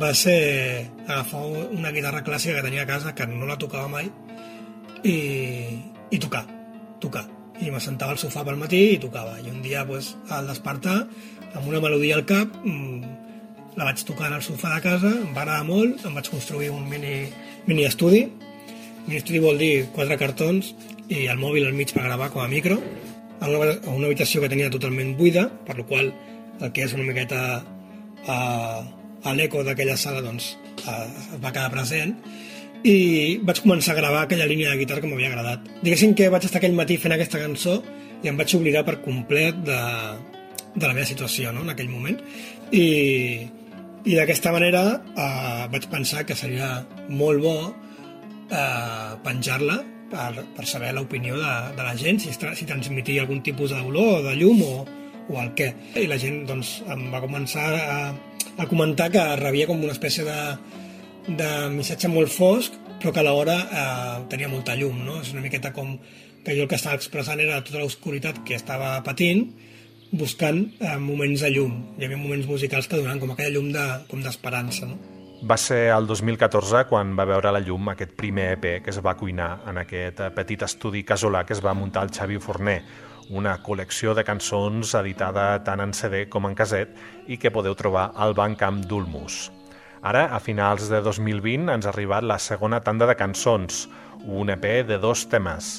va 0.00 0.12
ser 0.16 0.88
agafar 1.06 1.44
una 1.76 1.92
guitarra 1.94 2.24
clàssica 2.26 2.58
que 2.58 2.66
tenia 2.66 2.84
a 2.84 2.88
casa, 2.88 3.14
que 3.14 3.26
no 3.30 3.48
la 3.48 3.58
tocava 3.60 3.88
mai, 3.92 4.08
i, 5.04 5.16
i 6.10 6.20
tocar, 6.22 6.44
tocar. 7.00 7.26
I 7.60 7.70
me 7.72 7.80
sentava 7.80 8.12
al 8.12 8.20
sofà 8.20 8.42
pel 8.44 8.58
matí 8.60 8.82
i 8.94 9.00
tocava. 9.00 9.38
I 9.40 9.52
un 9.52 9.62
dia, 9.64 9.84
pues, 9.88 10.14
al 10.32 10.48
despertar, 10.50 10.98
amb 11.54 11.68
una 11.68 11.80
melodia 11.80 12.18
al 12.18 12.26
cap, 12.28 12.52
mmm, 12.64 13.14
la 13.76 13.86
vaig 13.88 14.02
tocar 14.08 14.32
al 14.32 14.44
sofà 14.44 14.74
de 14.74 14.82
casa, 14.84 15.12
em 15.12 15.32
va 15.36 15.44
agradar 15.44 15.64
molt, 15.68 16.04
em 16.04 16.16
vaig 16.16 16.28
construir 16.32 16.72
un 16.72 16.88
mini, 16.88 17.28
mini 17.68 17.84
estudi, 17.88 18.26
estudi 19.14 19.38
vol 19.38 19.58
dir 19.60 19.86
quatre 19.94 20.18
cartons 20.18 20.72
i 21.06 21.28
el 21.30 21.38
mòbil 21.38 21.68
al 21.68 21.76
mig 21.78 21.92
per 21.94 22.02
gravar 22.08 22.32
com 22.34 22.42
a 22.42 22.50
micro 22.50 22.80
a 23.38 23.48
una, 23.48 23.76
una 23.92 24.06
habitació 24.08 24.40
que 24.42 24.50
tenia 24.50 24.72
totalment 24.72 25.14
buida, 25.18 25.46
per 25.66 25.76
la 25.78 25.86
qual 25.86 26.10
el 26.60 26.72
que 26.72 26.86
és 26.86 26.94
una 26.96 27.04
miqueta 27.06 27.40
a, 28.26 28.36
a 29.22 29.34
l'eco 29.36 29.62
d'aquella 29.64 29.96
sala 30.00 30.22
doncs, 30.24 30.54
a, 30.86 31.04
es 31.06 31.42
va 31.42 31.52
quedar 31.52 31.70
present 31.74 32.16
i 32.86 33.38
vaig 33.42 33.60
començar 33.64 33.94
a 33.94 33.98
gravar 34.00 34.24
aquella 34.24 34.46
línia 34.48 34.72
de 34.72 34.80
guitarra 34.80 35.02
que 35.02 35.10
m'havia 35.10 35.30
agradat. 35.32 35.68
Diguéssim 35.82 36.14
que 36.16 36.30
vaig 36.32 36.46
estar 36.46 36.60
aquell 36.60 36.76
matí 36.76 36.98
fent 37.02 37.14
aquesta 37.16 37.40
cançó 37.42 37.80
i 38.22 38.30
em 38.30 38.38
vaig 38.38 38.54
oblidar 38.56 38.84
per 38.86 39.00
complet 39.04 39.58
de, 39.66 39.80
de 40.74 40.84
la 40.86 40.94
meva 40.94 41.06
situació 41.08 41.52
no? 41.52 41.64
en 41.64 41.72
aquell 41.72 41.90
moment 41.92 42.18
i, 42.72 42.86
i 44.04 44.14
d'aquesta 44.16 44.52
manera 44.54 44.84
eh, 44.96 45.66
vaig 45.72 45.88
pensar 45.92 46.24
que 46.28 46.36
seria 46.38 46.70
molt 47.08 47.42
bo 47.42 47.56
eh, 48.50 49.12
penjar-la 49.24 49.80
per, 50.10 50.44
per 50.56 50.66
saber 50.68 50.92
l'opinió 50.94 51.38
de, 51.40 51.52
de 51.76 51.82
la 51.86 51.96
gent, 51.98 52.20
si, 52.22 52.32
si 52.32 52.68
transmetia 52.68 53.24
algun 53.24 53.42
tipus 53.42 53.74
de 53.74 53.82
dolor, 53.82 54.22
de 54.26 54.36
llum 54.38 54.62
o, 54.62 54.72
o 55.28 55.38
el 55.42 55.52
què. 55.58 55.72
I 55.98 56.06
la 56.10 56.18
gent 56.22 56.44
doncs, 56.48 56.80
em 56.92 57.08
va 57.12 57.22
començar 57.24 57.68
a, 57.74 58.00
a 58.56 58.68
comentar 58.70 59.10
que 59.14 59.24
rebia 59.40 59.68
com 59.70 59.82
una 59.82 59.94
espècie 59.96 60.26
de, 60.26 60.40
de 61.28 61.50
missatge 61.74 62.10
molt 62.12 62.32
fosc, 62.32 62.76
però 63.00 63.12
que 63.12 63.22
alhora 63.22 63.56
eh, 63.66 64.14
tenia 64.32 64.50
molta 64.52 64.76
llum. 64.78 65.02
No? 65.06 65.20
És 65.22 65.34
una 65.34 65.44
miqueta 65.44 65.74
com 65.76 65.96
que 66.46 66.54
jo 66.54 66.62
el 66.64 66.70
que 66.70 66.78
estava 66.78 66.98
expressant 66.98 67.42
era 67.42 67.58
tota 67.66 67.82
l'oscuritat 67.82 68.44
que 68.46 68.54
estava 68.54 68.94
patint, 69.06 69.48
buscant 70.14 70.62
eh, 70.78 70.96
moments 71.02 71.42
de 71.42 71.50
llum. 71.50 71.74
Hi 71.98 72.06
havia 72.06 72.20
moments 72.20 72.46
musicals 72.46 72.86
que 72.86 73.00
donaven 73.00 73.24
com 73.24 73.34
aquella 73.34 73.58
llum 73.58 73.72
d'esperança. 73.74 74.86
De, 74.86 74.94
com 74.94 75.15
Va 75.46 75.54
ser 75.62 75.92
el 75.94 76.08
2014 76.10 76.80
quan 76.90 77.12
va 77.14 77.24
veure 77.28 77.52
la 77.54 77.60
llum 77.62 77.92
aquest 77.92 78.16
primer 78.18 78.46
EP 78.56 78.64
que 78.82 78.90
es 78.90 78.96
va 79.04 79.12
cuinar 79.14 79.60
en 79.70 79.76
aquest 79.78 80.18
petit 80.34 80.64
estudi 80.66 81.04
casolà 81.06 81.44
que 81.46 81.54
es 81.54 81.60
va 81.62 81.74
muntar 81.78 82.02
el 82.02 82.10
Xavi 82.10 82.40
Forner, 82.42 82.80
una 83.30 83.52
col·lecció 83.62 84.16
de 84.18 84.24
cançons 84.26 84.96
editada 84.98 85.44
tant 85.68 85.84
en 85.84 85.94
CD 85.94 86.24
com 86.32 86.48
en 86.50 86.56
caset 86.58 86.98
i 87.30 87.38
que 87.38 87.52
podeu 87.54 87.76
trobar 87.78 88.08
al 88.16 88.34
Bandcamp 88.34 88.82
d'Ulmus. 88.90 89.38
Ara, 90.02 90.24
a 90.34 90.42
finals 90.42 90.90
de 90.90 90.98
2020, 91.06 91.70
ens 91.76 91.86
ha 91.86 91.94
arribat 91.94 92.26
la 92.26 92.40
segona 92.42 92.82
tanda 92.82 93.06
de 93.06 93.14
cançons, 93.14 93.84
un 94.26 94.50
EP 94.50 94.66
de 94.88 94.98
dos 94.98 95.28
temes. 95.30 95.76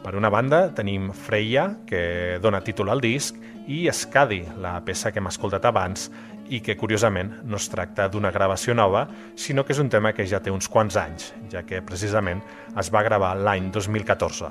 Per 0.00 0.16
una 0.16 0.32
banda, 0.32 0.70
tenim 0.72 1.10
Freya, 1.12 1.66
que 1.84 2.38
dona 2.40 2.64
títol 2.64 2.88
al 2.88 3.04
disc, 3.04 3.36
i 3.68 3.84
Scadi, 3.92 4.40
la 4.58 4.78
peça 4.82 5.12
que 5.12 5.20
hem 5.20 5.28
escoltat 5.28 5.66
abans, 5.68 6.08
i 6.50 6.60
que, 6.64 6.76
curiosament, 6.76 7.32
no 7.46 7.58
es 7.60 7.68
tracta 7.70 8.08
d'una 8.10 8.32
gravació 8.34 8.74
nova, 8.74 9.06
sinó 9.38 9.64
que 9.64 9.74
és 9.74 9.82
un 9.82 9.90
tema 9.90 10.12
que 10.12 10.26
ja 10.26 10.42
té 10.42 10.50
uns 10.50 10.68
quants 10.68 10.98
anys, 10.98 11.30
ja 11.52 11.62
que, 11.66 11.82
precisament, 11.86 12.42
es 12.78 12.90
va 12.92 13.04
gravar 13.06 13.36
l'any 13.38 13.70
2014. 13.70 14.50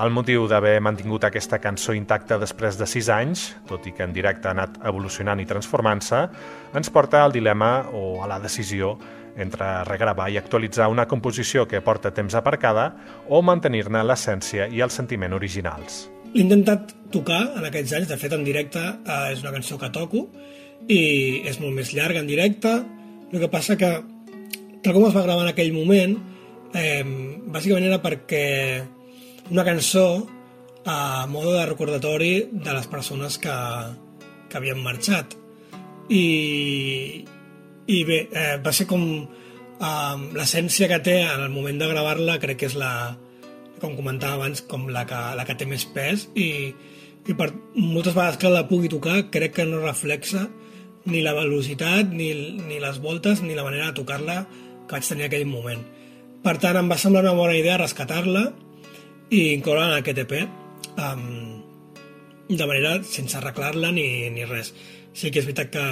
El 0.00 0.12
motiu 0.14 0.44
d'haver 0.48 0.78
mantingut 0.80 1.24
aquesta 1.26 1.58
cançó 1.58 1.92
intacta 1.96 2.38
després 2.38 2.78
de 2.78 2.86
6 2.86 3.08
anys, 3.10 3.46
tot 3.68 3.88
i 3.90 3.92
que 3.92 4.06
en 4.06 4.14
directe 4.14 4.48
ha 4.48 4.54
anat 4.54 4.78
evolucionant 4.86 5.42
i 5.42 5.48
transformant-se, 5.50 6.20
ens 6.78 6.92
porta 6.94 7.24
al 7.24 7.34
dilema 7.34 7.88
o 7.92 8.22
a 8.22 8.28
la 8.30 8.38
decisió 8.40 8.94
entre 9.36 9.66
regravar 9.84 10.28
i 10.30 10.38
actualitzar 10.38 10.88
una 10.90 11.06
composició 11.10 11.66
que 11.68 11.82
porta 11.82 12.14
temps 12.14 12.36
aparcada 12.38 12.86
o 13.28 13.42
mantenir-ne 13.42 14.02
l'essència 14.06 14.70
i 14.70 14.80
el 14.80 14.94
sentiment 14.94 15.34
originals. 15.34 16.06
L'he 16.32 16.44
intentat 16.46 16.94
tocar 17.10 17.42
en 17.58 17.66
aquests 17.66 17.96
anys, 17.98 18.08
de 18.10 18.18
fet 18.20 18.34
en 18.36 18.46
directe 18.46 18.80
eh, 18.80 19.32
és 19.32 19.42
una 19.42 19.52
cançó 19.56 19.78
que 19.78 19.90
toco, 19.90 20.28
i 20.88 21.42
és 21.48 21.60
molt 21.60 21.74
més 21.76 21.92
llarg 21.96 22.20
en 22.20 22.28
directe. 22.30 22.72
El 23.30 23.42
que 23.42 23.50
passa 23.52 23.76
que, 23.78 23.90
tal 24.82 24.96
com 24.96 25.06
es 25.08 25.16
va 25.16 25.24
gravar 25.26 25.46
en 25.46 25.52
aquell 25.52 25.72
moment, 25.74 26.16
eh, 26.74 27.02
bàsicament 27.50 27.86
era 27.86 28.00
perquè 28.02 28.44
una 29.50 29.64
cançó 29.66 30.26
a 30.86 31.26
modo 31.26 31.52
de 31.52 31.66
recordatori 31.66 32.48
de 32.52 32.72
les 32.72 32.86
persones 32.86 33.38
que, 33.38 33.56
que 34.48 34.58
havien 34.58 34.80
marxat. 34.82 35.36
I, 36.10 37.24
i 37.86 37.98
bé, 38.06 38.24
eh, 38.32 38.56
va 38.64 38.72
ser 38.74 38.86
com 38.90 39.04
eh, 39.20 40.16
l'essència 40.34 40.88
que 40.90 41.02
té 41.06 41.20
en 41.22 41.44
el 41.46 41.52
moment 41.54 41.78
de 41.78 41.90
gravar-la 41.90 42.38
crec 42.42 42.62
que 42.62 42.70
és 42.70 42.78
la, 42.78 43.16
com 43.80 43.96
comentava 43.96 44.38
abans, 44.38 44.62
com 44.68 44.88
la 44.92 45.04
que, 45.08 45.20
la 45.36 45.46
que 45.48 45.56
té 45.58 45.66
més 45.68 45.86
pes 45.94 46.28
i, 46.34 46.48
i 47.26 47.36
per 47.36 47.50
moltes 47.74 48.14
vegades 48.14 48.40
que 48.40 48.52
la 48.52 48.66
pugui 48.68 48.90
tocar 48.92 49.22
crec 49.32 49.56
que 49.58 49.68
no 49.68 49.82
reflexa 49.82 50.46
ni 51.06 51.22
la 51.24 51.32
velocitat, 51.36 52.10
ni, 52.12 52.32
ni 52.66 52.80
les 52.82 53.00
voltes, 53.00 53.42
ni 53.42 53.54
la 53.56 53.64
manera 53.64 53.90
de 53.90 53.98
tocar-la 54.00 54.42
que 54.86 54.96
vaig 54.96 55.06
tenir 55.06 55.26
en 55.26 55.30
aquell 55.30 55.48
moment. 55.48 55.82
Per 56.44 56.56
tant, 56.60 56.76
em 56.80 56.88
va 56.90 56.98
semblar 57.00 57.24
una 57.24 57.36
bona 57.36 57.56
idea 57.56 57.78
rescatar-la 57.80 58.46
i 59.30 59.52
incloure 59.54 59.86
en 59.86 59.96
aquest 59.98 60.22
EP 60.24 60.34
um, 60.40 61.60
de 62.48 62.66
manera 62.66 62.96
sense 63.06 63.36
arreglar-la 63.38 63.92
ni, 63.94 64.28
ni 64.34 64.46
res. 64.48 64.72
Sí 65.14 65.30
que 65.30 65.42
és 65.42 65.48
veritat 65.48 65.72
que 65.74 65.86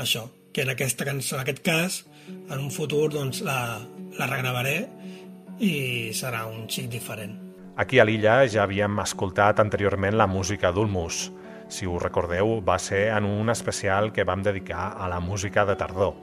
això, 0.00 0.26
que 0.52 0.64
en 0.64 0.72
aquesta 0.74 1.08
en 1.10 1.22
aquest 1.40 1.62
cas, 1.66 2.04
en 2.28 2.58
un 2.58 2.70
futur 2.70 3.08
doncs, 3.12 3.42
la, 3.46 3.80
la 4.18 4.28
regravaré 4.30 4.78
i 5.60 6.10
serà 6.16 6.46
un 6.48 6.66
xic 6.68 6.88
diferent. 6.92 7.36
Aquí 7.80 7.98
a 7.98 8.04
l'illa 8.04 8.42
ja 8.50 8.64
havíem 8.64 8.98
escoltat 9.00 9.60
anteriorment 9.62 10.16
la 10.18 10.28
música 10.28 10.72
d'Ulmus, 10.72 11.30
si 11.70 11.86
us 11.88 12.02
recordeu, 12.02 12.58
va 12.66 12.78
ser 12.78 13.08
en 13.14 13.24
un 13.24 13.50
especial 13.50 14.12
que 14.12 14.26
vam 14.28 14.42
dedicar 14.42 14.94
a 14.98 15.08
la 15.08 15.20
música 15.20 15.64
de 15.64 15.76
tardor. 15.76 16.14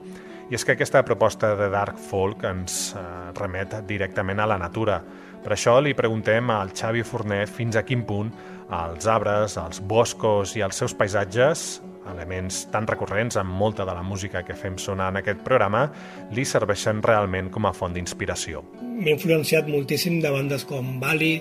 I 0.48 0.56
és 0.56 0.64
que 0.64 0.72
aquesta 0.78 1.02
proposta 1.04 1.52
de 1.58 1.68
dark 1.68 1.98
folk 2.00 2.44
ens 2.48 2.94
eh, 2.96 3.02
remet 3.36 3.74
directament 3.88 4.40
a 4.40 4.46
la 4.48 4.56
natura. 4.60 5.02
Per 5.44 5.52
això 5.54 5.76
li 5.84 5.92
preguntem 5.94 6.48
al 6.50 6.72
Xavi 6.72 7.04
Forner 7.04 7.44
fins 7.46 7.76
a 7.76 7.84
quin 7.84 8.06
punt 8.08 8.32
els 8.68 9.06
arbres, 9.08 9.56
els 9.60 9.80
boscos 9.80 10.54
i 10.56 10.64
els 10.64 10.76
seus 10.76 10.94
paisatges, 10.96 11.80
elements 12.08 12.62
tan 12.72 12.86
recurrents 12.88 13.36
en 13.36 13.46
molta 13.46 13.84
de 13.84 13.94
la 13.96 14.02
música 14.02 14.42
que 14.44 14.56
fem 14.56 14.78
sonar 14.80 15.10
en 15.12 15.20
aquest 15.20 15.40
programa, 15.44 15.86
li 16.32 16.44
serveixen 16.48 17.02
realment 17.04 17.52
com 17.52 17.68
a 17.68 17.74
font 17.76 17.96
d'inspiració. 17.96 18.64
M'he 18.80 19.14
influenciat 19.16 19.68
moltíssim 19.68 20.20
de 20.24 20.32
bandes 20.32 20.64
com 20.68 20.96
Bali, 21.00 21.36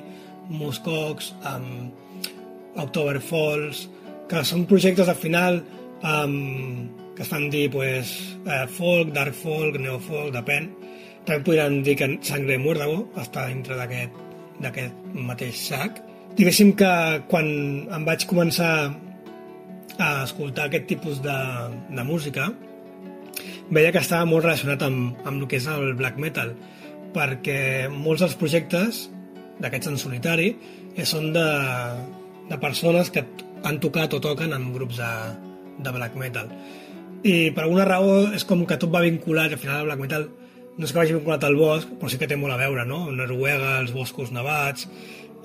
Muscox, 0.49 1.34
um, 1.47 1.91
October 2.78 3.20
Falls, 3.24 3.88
que 4.28 4.44
són 4.48 4.66
projectes 4.70 5.10
al 5.10 5.20
final 5.20 5.62
um, 6.04 6.90
que 7.16 7.24
es 7.26 7.32
fan 7.32 7.48
dir 7.50 7.68
pues, 7.74 8.14
uh, 8.46 8.66
folk, 8.78 9.14
dark 9.16 9.36
folk, 9.36 9.80
neofolk, 9.82 10.32
depèn. 10.36 10.70
També 11.28 11.44
podran 11.44 11.82
dir 11.84 11.98
que 12.00 12.12
Sangre 12.24 12.60
Muérdago 12.62 13.08
està 13.20 13.48
dintre 13.50 13.76
d'aquest 13.80 15.10
mateix 15.16 15.64
sac. 15.72 16.00
Diguéssim 16.38 16.76
que 16.78 16.92
quan 17.32 17.50
em 17.94 18.06
vaig 18.08 18.28
començar 18.30 18.72
a 19.98 20.10
escoltar 20.24 20.68
aquest 20.68 20.86
tipus 20.92 21.22
de, 21.26 21.38
de 21.90 22.04
música, 22.06 22.52
veia 23.74 23.92
que 23.92 24.02
estava 24.04 24.28
molt 24.30 24.46
relacionat 24.46 24.86
amb, 24.86 25.18
amb 25.26 25.42
el 25.42 25.48
que 25.50 25.58
és 25.60 25.68
el 25.72 25.96
black 25.98 26.20
metal, 26.22 26.54
perquè 27.16 27.90
molts 27.92 28.24
dels 28.24 28.38
projectes 28.40 29.08
d'aquests 29.58 29.92
en 29.92 30.00
solitari 30.00 30.52
eh, 30.54 31.06
són 31.06 31.32
de, 31.34 31.48
de 32.52 32.60
persones 32.62 33.10
que 33.14 33.26
han 33.64 33.80
tocat 33.84 34.14
o 34.14 34.22
toquen 34.24 34.53
en 34.53 34.72
grups 34.74 34.99
de, 35.01 35.12
de 35.84 35.93
black 35.95 36.18
metal. 36.20 36.51
I 37.26 37.51
per 37.55 37.66
alguna 37.66 37.88
raó 37.88 38.28
és 38.38 38.45
com 38.45 38.66
que 38.70 38.78
tot 38.78 38.93
va 38.93 39.01
vinculat, 39.05 39.53
al 39.53 39.62
final 39.62 39.82
el 39.82 39.89
black 39.89 40.03
metal 40.03 40.28
no 40.78 40.86
és 40.86 40.93
que 40.93 40.99
vagi 40.99 41.16
vinculat 41.16 41.43
al 41.47 41.58
bosc, 41.58 41.95
però 41.97 42.10
sí 42.12 42.20
que 42.22 42.30
té 42.30 42.38
molt 42.38 42.53
a 42.53 42.60
veure, 42.60 42.84
no? 42.86 43.08
Noruega, 43.12 43.80
els 43.82 43.93
boscos 43.95 44.30
nevats, 44.32 44.86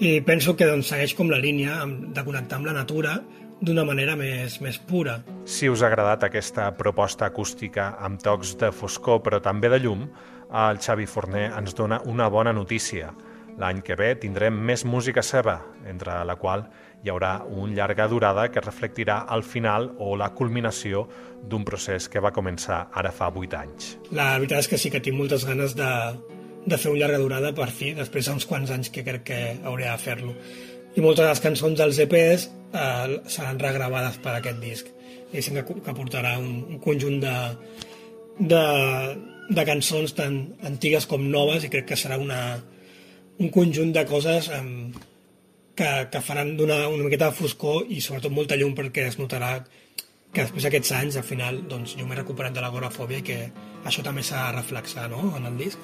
i 0.02 0.18
penso 0.26 0.56
que 0.56 0.68
doncs, 0.68 0.90
segueix 0.92 1.14
com 1.16 1.30
la 1.30 1.40
línia 1.40 1.82
de 1.86 2.24
connectar 2.26 2.58
amb 2.58 2.68
la 2.68 2.76
natura 2.76 3.16
d'una 3.62 3.84
manera 3.86 4.16
més, 4.18 4.58
més 4.60 4.78
pura. 4.82 5.20
Si 5.46 5.68
us 5.70 5.82
ha 5.82 5.88
agradat 5.88 6.26
aquesta 6.26 6.66
proposta 6.74 7.28
acústica 7.28 7.92
amb 8.02 8.20
tocs 8.22 8.56
de 8.58 8.72
foscor 8.74 9.22
però 9.22 9.38
també 9.44 9.70
de 9.70 9.78
llum, 9.84 10.08
el 10.52 10.80
Xavi 10.82 11.06
Forner 11.06 11.46
ens 11.56 11.76
dona 11.78 12.00
una 12.10 12.26
bona 12.28 12.52
notícia. 12.52 13.12
L'any 13.60 13.82
que 13.86 13.96
ve 13.96 14.14
tindrem 14.18 14.56
més 14.58 14.84
música 14.84 15.22
seva, 15.22 15.60
entre 15.88 16.18
la 16.26 16.36
qual 16.40 16.66
hi 17.03 17.11
haurà 17.11 17.32
un 17.50 17.74
llarga 17.74 18.07
durada 18.09 18.46
que 18.55 18.62
reflectirà 18.62 19.22
el 19.34 19.42
final 19.42 19.90
o 19.98 20.14
la 20.16 20.30
culminació 20.38 21.07
d'un 21.42 21.64
procés 21.66 22.09
que 22.09 22.22
va 22.22 22.30
començar 22.34 22.84
ara 22.94 23.11
fa 23.12 23.30
8 23.34 23.59
anys. 23.59 23.96
La 24.14 24.36
veritat 24.38 24.62
és 24.62 24.70
que 24.70 24.78
sí 24.78 24.92
que 24.94 25.03
tinc 25.03 25.18
moltes 25.18 25.46
ganes 25.48 25.74
de, 25.78 25.90
de 26.66 26.78
fer 26.78 26.92
un 26.92 27.00
llarga 27.00 27.18
durada 27.18 27.53
per 27.57 27.68
fi, 27.74 27.92
després 27.98 28.30
d'uns 28.30 28.46
quants 28.46 28.70
anys 28.70 28.92
que 28.94 29.05
crec 29.07 29.26
que 29.32 29.40
hauré 29.66 29.88
de 29.90 29.98
fer-lo. 29.98 30.36
I 30.94 31.00
moltes 31.00 31.24
de 31.24 31.30
les 31.30 31.42
cançons 31.42 31.78
dels 31.78 31.98
EPs 32.05 32.48
eh, 32.48 33.20
seran 33.26 33.59
regravades 33.59 34.18
per 34.22 34.36
aquest 34.36 34.61
disc. 34.62 34.90
Diguéssim 35.32 35.59
que, 35.59 35.78
que 35.82 35.96
portarà 35.96 36.36
un, 36.38 36.61
un 36.76 36.82
conjunt 36.84 37.18
de, 37.22 37.36
de, 38.38 38.64
de 39.50 39.64
cançons 39.66 40.14
tan 40.14 40.42
antigues 40.68 41.09
com 41.09 41.24
noves 41.32 41.64
i 41.64 41.72
crec 41.72 41.88
que 41.90 41.98
serà 41.98 42.20
una, 42.20 42.61
un 43.40 43.50
conjunt 43.50 43.90
de 43.96 44.05
coses 44.07 44.53
eh, 44.53 44.62
que, 45.76 45.90
que 46.12 46.20
faran 46.20 46.56
donar 46.56 46.86
una 46.88 47.04
miqueta 47.04 47.30
de 47.30 47.36
foscor 47.36 47.88
i 47.88 48.00
sobretot 48.04 48.32
molta 48.34 48.58
llum 48.60 48.74
perquè 48.76 49.06
es 49.08 49.18
notarà 49.20 49.54
que 50.32 50.44
després 50.44 50.64
d'aquests 50.64 50.92
anys 50.96 51.18
al 51.20 51.26
final 51.28 51.60
doncs, 51.68 51.96
jo 51.98 52.06
m'he 52.08 52.16
recuperat 52.16 52.54
de 52.56 52.64
l'agorafòbia 52.64 53.20
i 53.20 53.26
que 53.26 53.38
això 53.88 54.04
també 54.04 54.24
s'ha 54.24 54.48
de 54.48 54.56
reflexar 54.60 55.08
no? 55.12 55.32
en 55.36 55.48
el 55.48 55.58
disc 55.60 55.80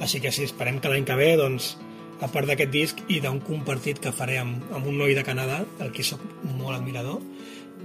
així 0.00 0.20
que 0.20 0.32
sí, 0.32 0.44
esperem 0.44 0.80
que 0.80 0.92
l'any 0.92 1.04
que 1.08 1.16
ve 1.16 1.34
doncs, 1.40 1.74
a 2.20 2.28
part 2.32 2.48
d'aquest 2.48 2.72
disc 2.72 3.00
i 3.12 3.20
d'un 3.20 3.40
compartit 3.44 4.00
que 4.00 4.12
faré 4.12 4.38
amb, 4.40 4.64
amb 4.72 4.88
un 4.88 4.98
noi 5.00 5.16
de 5.16 5.24
Canadà 5.24 5.62
el 5.84 5.92
qui 5.92 6.04
sóc 6.04 6.22
molt 6.56 6.76
admirador 6.76 7.20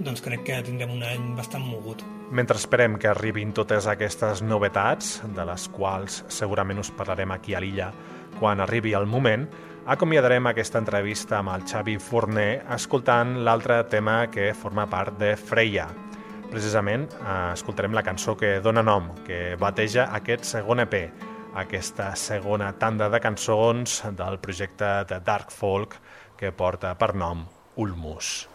doncs 0.00 0.22
crec 0.24 0.44
que 0.46 0.62
tindrem 0.64 0.94
un 0.94 1.02
any 1.04 1.34
bastant 1.36 1.64
mogut. 1.68 2.00
Mentre 2.32 2.56
esperem 2.56 2.96
que 2.96 3.10
arribin 3.10 3.52
totes 3.52 3.84
aquestes 3.90 4.40
novetats, 4.40 5.18
de 5.36 5.44
les 5.44 5.66
quals 5.74 6.22
segurament 6.32 6.80
us 6.80 6.90
parlarem 6.96 7.34
aquí 7.34 7.52
a 7.52 7.60
l'illa 7.60 7.90
quan 8.38 8.62
arribi 8.64 8.94
el 8.96 9.04
moment, 9.06 9.44
acomiadarem 9.86 10.46
aquesta 10.46 10.78
entrevista 10.78 11.38
amb 11.40 11.50
el 11.54 11.64
Xavi 11.66 11.96
Forner 11.98 12.62
escoltant 12.74 13.38
l'altre 13.46 13.80
tema 13.90 14.26
que 14.30 14.52
forma 14.54 14.86
part 14.90 15.18
de 15.18 15.34
Freya. 15.36 15.88
Precisament 16.52 17.08
eh, 17.08 17.34
escoltarem 17.56 17.96
la 17.96 18.04
cançó 18.06 18.36
que 18.38 18.58
dona 18.60 18.84
nom, 18.84 19.10
que 19.26 19.56
bateja 19.58 20.10
aquest 20.14 20.46
segon 20.52 20.84
EP, 20.84 20.96
aquesta 21.58 22.12
segona 22.16 22.72
tanda 22.78 23.10
de 23.12 23.20
cançons 23.20 24.02
del 24.16 24.38
projecte 24.44 24.94
de 25.08 25.20
Dark 25.24 25.50
Folk 25.50 25.98
que 26.38 26.52
porta 26.52 26.94
per 26.98 27.14
nom 27.14 27.46
Ulmus. 27.76 28.51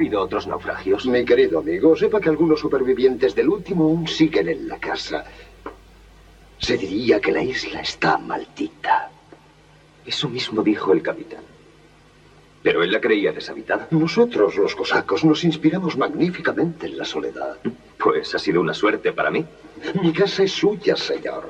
Habido 0.00 0.22
otros 0.22 0.46
naufragios? 0.46 1.04
Mi 1.04 1.26
querido 1.26 1.58
amigo, 1.58 1.94
sepa 1.94 2.20
que 2.20 2.30
algunos 2.30 2.58
supervivientes 2.58 3.34
del 3.34 3.50
último 3.50 3.84
aún 3.84 4.08
siguen 4.08 4.48
en 4.48 4.66
la 4.66 4.78
casa. 4.78 5.24
Se 6.58 6.78
diría 6.78 7.20
que 7.20 7.30
la 7.30 7.42
isla 7.42 7.80
está 7.80 8.16
maldita. 8.16 9.10
Eso 10.06 10.30
mismo 10.30 10.62
dijo 10.62 10.94
el 10.94 11.02
capitán. 11.02 11.44
Pero 12.62 12.82
él 12.82 12.92
la 12.92 13.00
creía 13.00 13.32
deshabitada. 13.32 13.88
Nosotros, 13.90 14.56
los 14.56 14.74
cosacos, 14.74 15.22
nos 15.22 15.44
inspiramos 15.44 15.98
magníficamente 15.98 16.86
en 16.86 16.96
la 16.96 17.04
soledad. 17.04 17.58
Pues 17.98 18.34
ha 18.34 18.38
sido 18.38 18.62
una 18.62 18.72
suerte 18.72 19.12
para 19.12 19.30
mí. 19.30 19.44
Mi 20.02 20.12
casa 20.12 20.44
és 20.44 20.52
suya, 20.52 20.96
senyor. 20.96 21.44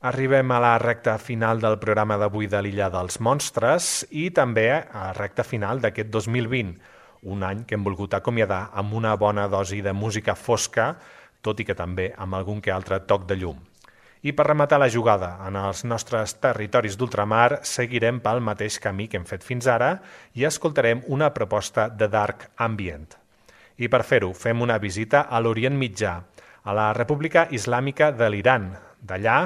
Arribem 0.00 0.52
a 0.52 0.60
la 0.60 0.76
recta 0.78 1.18
final 1.18 1.60
del 1.60 1.76
programa 1.80 2.16
d'avui 2.20 2.46
de 2.46 2.60
l'Illa 2.62 2.88
dels 2.92 3.18
Monstres 3.20 4.06
i 4.10 4.28
també 4.30 4.70
a 4.72 5.08
la 5.08 5.12
recta 5.16 5.44
final 5.44 5.82
d'aquest 5.82 6.08
2020, 6.14 6.78
un 7.22 7.42
any 7.42 7.64
que 7.64 7.74
hem 7.76 7.84
volgut 7.84 8.14
acomiadar 8.14 8.68
amb 8.72 8.94
una 8.94 9.14
bona 9.16 9.48
dosi 9.48 9.80
de 9.82 9.92
música 9.92 10.34
fosca, 10.34 10.94
tot 11.42 11.60
i 11.60 11.66
que 11.66 11.74
també 11.74 12.12
amb 12.16 12.34
algun 12.34 12.60
que 12.60 12.72
altre 12.74 13.00
toc 13.06 13.26
de 13.26 13.36
llum. 13.38 13.58
I 14.22 14.32
per 14.34 14.48
rematar 14.48 14.80
la 14.82 14.90
jugada 14.90 15.36
en 15.46 15.54
els 15.56 15.84
nostres 15.86 16.34
territoris 16.42 16.96
d'ultramar, 16.98 17.60
seguirem 17.62 18.18
pel 18.20 18.42
mateix 18.42 18.80
camí 18.82 19.06
que 19.06 19.20
hem 19.20 19.26
fet 19.28 19.46
fins 19.46 19.68
ara 19.70 19.92
i 20.34 20.44
escoltarem 20.48 21.04
una 21.06 21.30
proposta 21.34 21.86
de 21.88 22.08
Dark 22.10 22.48
Ambient. 22.56 23.14
I 23.78 23.86
per 23.86 24.02
fer-ho, 24.02 24.32
fem 24.34 24.60
una 24.62 24.78
visita 24.82 25.28
a 25.30 25.38
l'Orient 25.38 25.78
Mitjà, 25.78 26.16
a 26.64 26.74
la 26.74 26.90
República 26.92 27.46
Islàmica 27.54 28.10
de 28.10 28.26
l'Iran. 28.28 28.72
D'allà 28.98 29.38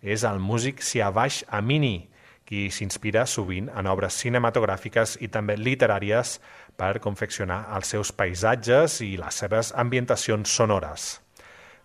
és 0.00 0.24
el 0.24 0.40
músic 0.40 0.80
Siavash 0.80 1.42
Amini, 1.52 2.08
qui 2.44 2.68
s'inspira 2.72 3.24
sovint 3.28 3.70
en 3.72 3.88
obres 3.88 4.16
cinematogràfiques 4.20 5.18
i 5.24 5.28
també 5.32 5.56
literàries 5.56 6.38
per 6.76 7.00
confeccionar 7.00 7.64
els 7.76 7.92
seus 7.94 8.12
paisatges 8.12 9.00
i 9.04 9.14
les 9.20 9.42
seves 9.42 9.72
ambientacions 9.76 10.50
sonores. 10.50 11.20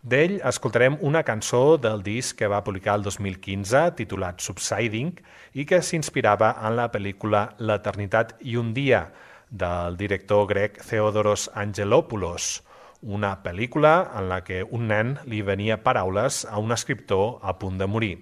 D'ell 0.02 0.38
escoltarem 0.48 0.96
una 1.04 1.26
cançó 1.28 1.76
del 1.78 2.00
disc 2.04 2.38
que 2.40 2.48
va 2.48 2.64
publicar 2.64 2.96
el 3.00 3.04
2015 3.04 3.82
titulat 3.98 4.40
Subsiding 4.40 5.12
i 5.60 5.66
que 5.68 5.82
s'inspirava 5.84 6.54
en 6.64 6.78
la 6.78 6.88
pel·lícula 6.94 7.50
L'eternitat 7.60 8.38
i 8.48 8.56
un 8.56 8.72
dia 8.74 9.10
del 9.50 9.98
director 10.00 10.48
grec 10.48 10.80
Theodoros 10.86 11.50
Angelopoulos, 11.54 12.64
una 13.02 13.34
pel·lícula 13.44 14.12
en 14.16 14.30
la 14.30 14.40
que 14.44 14.64
un 14.64 14.88
nen 14.88 15.18
li 15.26 15.42
venia 15.44 15.82
paraules 15.84 16.46
a 16.46 16.60
un 16.60 16.72
escriptor 16.72 17.40
a 17.44 17.58
punt 17.60 17.78
de 17.78 17.88
morir. 17.88 18.16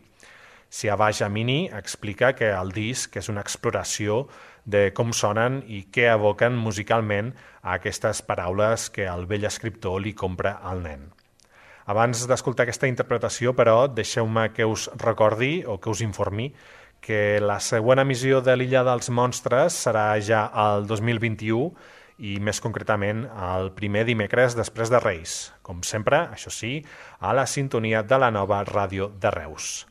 Siava 0.70 1.12
Jamini 1.14 1.70
explica 1.72 2.34
que 2.36 2.50
el 2.52 2.74
disc 2.76 3.16
és 3.18 3.30
una 3.30 3.42
exploració 3.46 4.26
de 4.68 4.90
com 4.94 5.14
sonen 5.16 5.62
i 5.66 5.86
què 5.96 6.10
evoquen 6.12 6.58
musicalment 6.60 7.32
a 7.64 7.78
aquestes 7.80 8.22
paraules 8.28 8.90
que 8.92 9.08
el 9.08 9.26
vell 9.26 9.48
escriptor 9.48 10.02
li 10.04 10.14
compra 10.14 10.58
al 10.62 10.84
nen. 10.84 11.08
Abans 11.88 12.26
d'escoltar 12.28 12.66
aquesta 12.68 12.90
interpretació, 12.92 13.54
però, 13.56 13.88
deixeu-me 13.88 14.50
que 14.52 14.68
us 14.68 14.90
recordi 15.00 15.64
o 15.64 15.78
que 15.80 15.90
us 15.90 16.04
informi 16.04 16.52
que 17.00 17.40
la 17.40 17.62
següent 17.64 18.02
emissió 18.04 18.42
de 18.44 18.58
l'Illa 18.58 18.84
dels 18.84 19.08
Monstres 19.08 19.78
serà 19.88 20.10
ja 20.20 20.50
el 20.68 20.88
2021 20.90 21.70
i 22.28 22.38
més 22.44 22.60
concretament 22.60 23.24
el 23.30 23.72
primer 23.78 24.04
dimecres 24.10 24.58
després 24.58 24.92
de 24.92 25.00
Reis. 25.00 25.38
Com 25.62 25.84
sempre, 25.86 26.26
això 26.34 26.52
sí, 26.52 26.82
a 27.22 27.32
la 27.38 27.46
sintonia 27.48 28.04
de 28.04 28.20
la 28.20 28.34
nova 28.34 28.64
ràdio 28.68 29.14
de 29.22 29.32
Reus. 29.32 29.86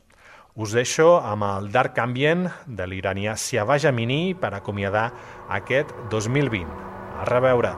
Us 0.57 0.71
deixo 0.73 1.19
amb 1.21 1.45
el 1.45 1.67
Dark 1.69 1.99
Ambient 2.01 2.47
de 2.79 2.87
l'iranià 2.89 3.35
Siava 3.37 3.75
Jamini 3.77 4.33
per 4.33 4.49
acomiadar 4.57 5.03
aquest 5.59 5.93
2020. 6.09 6.65
A 7.21 7.29
reveure! 7.29 7.75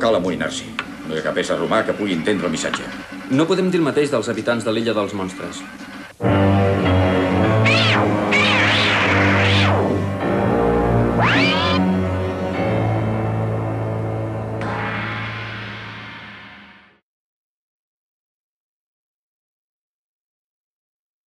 Cal 0.00 0.18
amoïnar-s'hi. 0.18 0.72
No 1.06 1.14
hi 1.14 1.20
ha 1.20 1.26
cap 1.26 1.38
ésser 1.42 1.58
humà 1.60 1.82
que 1.86 1.94
pugui 1.98 2.16
entendre 2.16 2.48
el 2.48 2.56
missatge. 2.56 2.88
No 3.30 3.46
podem 3.46 3.70
dir 3.70 3.78
el 3.82 3.86
mateix 3.86 4.10
dels 4.10 4.28
habitants 4.32 4.66
de 4.66 4.74
l'illa 4.74 4.96
dels 4.96 5.14
monstres. 5.14 5.62